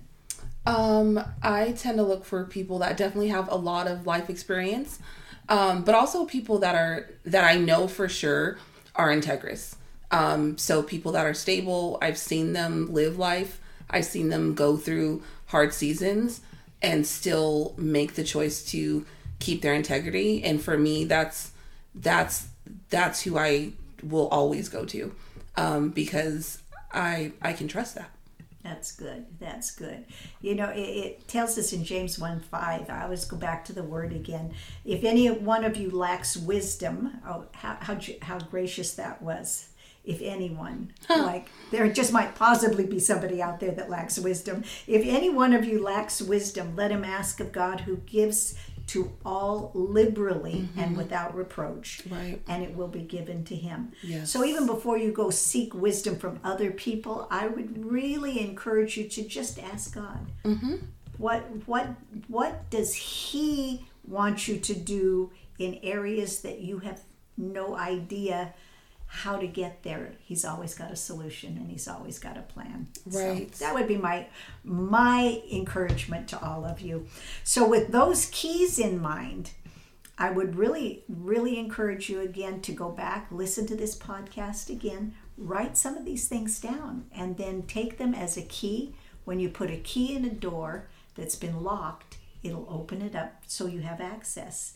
Um, 0.64 1.22
I 1.42 1.72
tend 1.72 1.98
to 1.98 2.02
look 2.02 2.24
for 2.24 2.44
people 2.44 2.78
that 2.80 2.96
definitely 2.96 3.28
have 3.28 3.50
a 3.50 3.56
lot 3.56 3.86
of 3.86 4.06
life 4.06 4.30
experience, 4.30 4.98
um, 5.48 5.84
but 5.84 5.94
also 5.94 6.24
people 6.24 6.58
that 6.60 6.74
are 6.74 7.10
that 7.24 7.44
I 7.44 7.56
know 7.56 7.86
for 7.86 8.08
sure 8.08 8.58
are 8.94 9.08
integrous. 9.08 9.76
Um, 10.10 10.56
so 10.58 10.82
people 10.82 11.12
that 11.12 11.26
are 11.26 11.34
stable. 11.34 11.98
I've 12.00 12.18
seen 12.18 12.52
them 12.52 12.92
live 12.92 13.18
life. 13.18 13.60
I've 13.90 14.04
seen 14.04 14.28
them 14.28 14.54
go 14.54 14.76
through 14.76 15.22
hard 15.46 15.72
seasons 15.72 16.40
and 16.82 17.06
still 17.06 17.74
make 17.76 18.14
the 18.14 18.24
choice 18.24 18.64
to 18.70 19.06
keep 19.38 19.62
their 19.62 19.74
integrity. 19.74 20.42
And 20.42 20.62
for 20.62 20.76
me, 20.76 21.04
that's 21.04 21.52
that's 21.94 22.48
that's 22.90 23.22
who 23.22 23.38
I 23.38 23.72
will 24.08 24.28
always 24.28 24.68
go 24.68 24.84
to 24.86 25.14
um, 25.56 25.90
because 25.90 26.62
I 26.92 27.32
I 27.42 27.52
can 27.52 27.68
trust 27.68 27.94
that. 27.94 28.10
That's 28.66 28.90
good. 28.90 29.26
That's 29.38 29.70
good. 29.70 30.06
You 30.40 30.56
know, 30.56 30.70
it, 30.70 30.80
it, 30.80 31.28
tells 31.28 31.56
us 31.56 31.72
in 31.72 31.84
James 31.84 32.18
1 32.18 32.40
5, 32.40 32.90
I 32.90 33.02
always 33.04 33.24
go 33.24 33.36
back 33.36 33.64
to 33.66 33.72
the 33.72 33.84
word 33.84 34.12
again. 34.12 34.54
If 34.84 35.04
any 35.04 35.30
one 35.30 35.62
of 35.62 35.76
you 35.76 35.88
lacks 35.88 36.36
wisdom, 36.36 37.20
oh, 37.24 37.44
how, 37.52 37.76
how, 37.80 37.96
how 38.22 38.38
gracious 38.40 38.94
that 38.94 39.22
was. 39.22 39.68
If 40.04 40.20
anyone, 40.20 40.92
huh. 41.06 41.22
like, 41.24 41.48
there 41.70 41.88
just 41.92 42.12
might 42.12 42.34
possibly 42.34 42.86
be 42.86 42.98
somebody 42.98 43.40
out 43.40 43.60
there 43.60 43.72
that 43.72 43.90
lacks 43.90 44.18
wisdom. 44.18 44.64
If 44.88 45.04
any 45.04 45.30
one 45.30 45.52
of 45.52 45.64
you 45.64 45.80
lacks 45.80 46.20
wisdom, 46.20 46.74
let 46.74 46.90
him 46.90 47.04
ask 47.04 47.38
of 47.38 47.52
God 47.52 47.80
who 47.82 47.98
gives 47.98 48.54
to 48.88 49.12
all 49.24 49.72
liberally 49.74 50.68
mm-hmm. 50.68 50.78
and 50.78 50.96
without 50.96 51.34
reproach, 51.34 52.02
right. 52.08 52.40
and 52.46 52.62
it 52.62 52.74
will 52.74 52.88
be 52.88 53.00
given 53.00 53.44
to 53.44 53.56
him. 53.56 53.92
Yes. 54.02 54.30
So 54.30 54.44
even 54.44 54.66
before 54.66 54.96
you 54.96 55.12
go 55.12 55.30
seek 55.30 55.74
wisdom 55.74 56.16
from 56.16 56.38
other 56.44 56.70
people, 56.70 57.26
I 57.30 57.48
would 57.48 57.84
really 57.84 58.40
encourage 58.40 58.96
you 58.96 59.08
to 59.08 59.22
just 59.22 59.58
ask 59.58 59.94
God. 59.94 60.26
Mm-hmm. 60.44 60.76
What 61.18 61.42
what 61.66 61.88
what 62.28 62.68
does 62.70 62.94
He 62.94 63.86
want 64.06 64.46
you 64.46 64.58
to 64.58 64.74
do 64.74 65.30
in 65.58 65.80
areas 65.82 66.42
that 66.42 66.60
you 66.60 66.78
have 66.80 67.00
no 67.36 67.76
idea 67.76 68.54
how 69.08 69.36
to 69.36 69.46
get 69.46 69.82
there 69.82 70.12
he's 70.18 70.44
always 70.44 70.74
got 70.74 70.90
a 70.90 70.96
solution 70.96 71.56
and 71.56 71.70
he's 71.70 71.88
always 71.88 72.18
got 72.18 72.36
a 72.36 72.42
plan. 72.42 72.88
Right. 73.06 73.54
so 73.54 73.64
that 73.64 73.74
would 73.74 73.88
be 73.88 73.96
my 73.96 74.26
my 74.64 75.42
encouragement 75.50 76.28
to 76.28 76.44
all 76.44 76.64
of 76.64 76.80
you. 76.80 77.06
So 77.44 77.66
with 77.66 77.92
those 77.92 78.26
keys 78.32 78.78
in 78.78 79.00
mind 79.00 79.50
i 80.18 80.30
would 80.30 80.56
really 80.56 81.04
really 81.08 81.58
encourage 81.58 82.08
you 82.08 82.20
again 82.20 82.60
to 82.62 82.72
go 82.72 82.88
back 82.90 83.26
listen 83.30 83.66
to 83.66 83.76
this 83.76 83.96
podcast 83.98 84.70
again 84.70 85.14
write 85.36 85.76
some 85.76 85.96
of 85.96 86.04
these 86.04 86.26
things 86.28 86.58
down 86.58 87.04
and 87.14 87.36
then 87.36 87.62
take 87.62 87.98
them 87.98 88.14
as 88.14 88.36
a 88.36 88.42
key. 88.42 88.94
When 89.24 89.40
you 89.40 89.48
put 89.48 89.70
a 89.70 89.76
key 89.76 90.14
in 90.14 90.24
a 90.24 90.30
door 90.30 90.88
that's 91.14 91.36
been 91.36 91.62
locked 91.62 92.16
it'll 92.42 92.66
open 92.70 93.02
it 93.02 93.14
up 93.14 93.42
so 93.46 93.66
you 93.66 93.80
have 93.80 94.00
access 94.00 94.74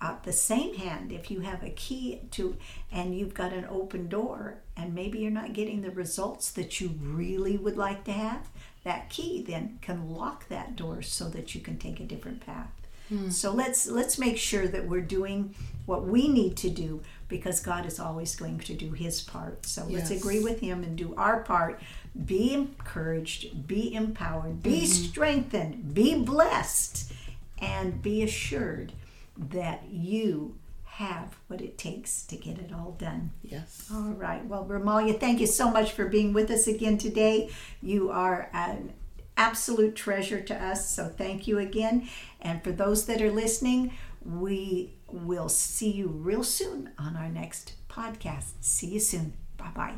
at 0.00 0.22
the 0.24 0.32
same 0.32 0.74
hand, 0.76 1.12
if 1.12 1.30
you 1.30 1.40
have 1.40 1.62
a 1.62 1.70
key 1.70 2.20
to 2.30 2.56
and 2.90 3.16
you've 3.16 3.34
got 3.34 3.52
an 3.52 3.66
open 3.68 4.08
door 4.08 4.56
and 4.76 4.94
maybe 4.94 5.18
you're 5.18 5.30
not 5.30 5.52
getting 5.52 5.82
the 5.82 5.90
results 5.90 6.50
that 6.52 6.80
you 6.80 6.94
really 7.02 7.58
would 7.58 7.76
like 7.76 8.04
to 8.04 8.12
have, 8.12 8.48
that 8.82 9.10
key 9.10 9.42
then 9.42 9.78
can 9.82 10.10
lock 10.10 10.48
that 10.48 10.74
door 10.74 11.02
so 11.02 11.28
that 11.28 11.54
you 11.54 11.60
can 11.60 11.76
take 11.76 12.00
a 12.00 12.04
different 12.04 12.44
path. 12.44 12.70
Mm. 13.12 13.30
So 13.32 13.52
let's 13.52 13.88
let's 13.88 14.18
make 14.18 14.38
sure 14.38 14.68
that 14.68 14.88
we're 14.88 15.00
doing 15.00 15.54
what 15.84 16.06
we 16.06 16.28
need 16.28 16.56
to 16.58 16.70
do 16.70 17.02
because 17.28 17.60
God 17.60 17.84
is 17.84 18.00
always 18.00 18.34
going 18.36 18.60
to 18.60 18.74
do 18.74 18.92
his 18.92 19.20
part. 19.20 19.66
So 19.66 19.86
yes. 19.88 20.10
let's 20.10 20.22
agree 20.22 20.42
with 20.42 20.60
him 20.60 20.82
and 20.82 20.96
do 20.96 21.14
our 21.16 21.40
part. 21.40 21.80
Be 22.24 22.54
encouraged, 22.54 23.66
be 23.66 23.92
empowered, 23.94 24.62
be 24.62 24.82
mm-hmm. 24.82 24.84
strengthened, 24.86 25.94
be 25.94 26.14
blessed, 26.22 27.12
and 27.60 28.00
be 28.00 28.22
assured 28.22 28.92
that 29.36 29.84
you 29.90 30.58
have 30.84 31.36
what 31.46 31.60
it 31.60 31.78
takes 31.78 32.22
to 32.24 32.36
get 32.36 32.58
it 32.58 32.70
all 32.74 32.96
done. 32.98 33.30
Yes. 33.42 33.88
All 33.92 34.12
right. 34.12 34.44
Well, 34.44 34.66
Remaliah, 34.66 35.18
thank 35.18 35.40
you 35.40 35.46
so 35.46 35.70
much 35.70 35.92
for 35.92 36.06
being 36.06 36.32
with 36.32 36.50
us 36.50 36.66
again 36.66 36.98
today. 36.98 37.50
You 37.80 38.10
are 38.10 38.50
an 38.52 38.92
absolute 39.36 39.94
treasure 39.94 40.40
to 40.40 40.54
us, 40.54 40.90
so 40.90 41.08
thank 41.08 41.46
you 41.46 41.58
again. 41.58 42.08
And 42.40 42.62
for 42.62 42.72
those 42.72 43.06
that 43.06 43.22
are 43.22 43.30
listening, 43.30 43.92
we 44.24 44.94
will 45.08 45.48
see 45.48 45.90
you 45.90 46.08
real 46.08 46.44
soon 46.44 46.90
on 46.98 47.16
our 47.16 47.28
next 47.28 47.74
podcast. 47.88 48.52
See 48.60 48.88
you 48.88 49.00
soon. 49.00 49.32
Bye 49.56 49.70
bye. 49.74 49.94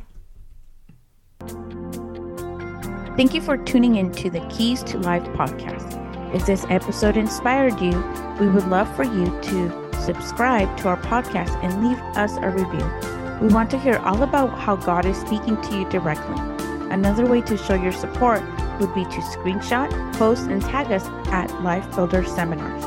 Thank 3.16 3.34
you 3.34 3.40
for 3.40 3.56
tuning 3.56 3.96
in 3.96 4.12
to 4.12 4.30
the 4.30 4.40
Keys 4.48 4.82
to 4.84 4.98
Life 4.98 5.24
podcast. 5.34 6.11
If 6.32 6.46
this 6.46 6.64
episode 6.70 7.16
inspired 7.16 7.78
you, 7.80 8.02
we 8.40 8.48
would 8.48 8.66
love 8.68 8.94
for 8.96 9.04
you 9.04 9.26
to 9.42 9.92
subscribe 10.02 10.76
to 10.78 10.88
our 10.88 10.96
podcast 10.96 11.62
and 11.62 11.86
leave 11.86 11.98
us 12.16 12.36
a 12.38 12.48
review. 12.48 12.90
We 13.40 13.52
want 13.52 13.70
to 13.70 13.78
hear 13.78 13.98
all 13.98 14.22
about 14.22 14.58
how 14.58 14.76
God 14.76 15.04
is 15.04 15.16
speaking 15.18 15.60
to 15.60 15.78
you 15.78 15.88
directly. 15.90 16.36
Another 16.90 17.26
way 17.26 17.42
to 17.42 17.56
show 17.56 17.74
your 17.74 17.92
support 17.92 18.42
would 18.80 18.94
be 18.94 19.04
to 19.04 19.20
screenshot, 19.20 19.90
post, 20.14 20.48
and 20.48 20.62
tag 20.62 20.90
us 20.90 21.06
at 21.32 21.62
Life 21.62 21.94
Builder 21.94 22.24
Seminars. 22.24 22.84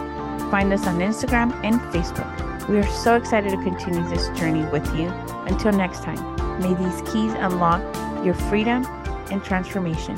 Find 0.50 0.74
us 0.74 0.86
on 0.88 1.00
Instagram 1.00 1.54
and 1.64 1.80
Facebook. 1.94 2.68
We 2.68 2.78
are 2.78 2.88
so 2.88 3.16
excited 3.16 3.52
to 3.52 3.64
continue 3.64 4.08
this 4.10 4.28
journey 4.40 4.66
with 4.72 4.86
you. 4.96 5.08
Until 5.48 5.72
next 5.72 6.04
time, 6.04 6.20
may 6.60 6.74
these 6.74 7.02
keys 7.12 7.34
unlock 7.34 7.82
your 8.26 8.34
freedom 8.34 8.86
and 9.32 9.44
transformation. 9.44 10.18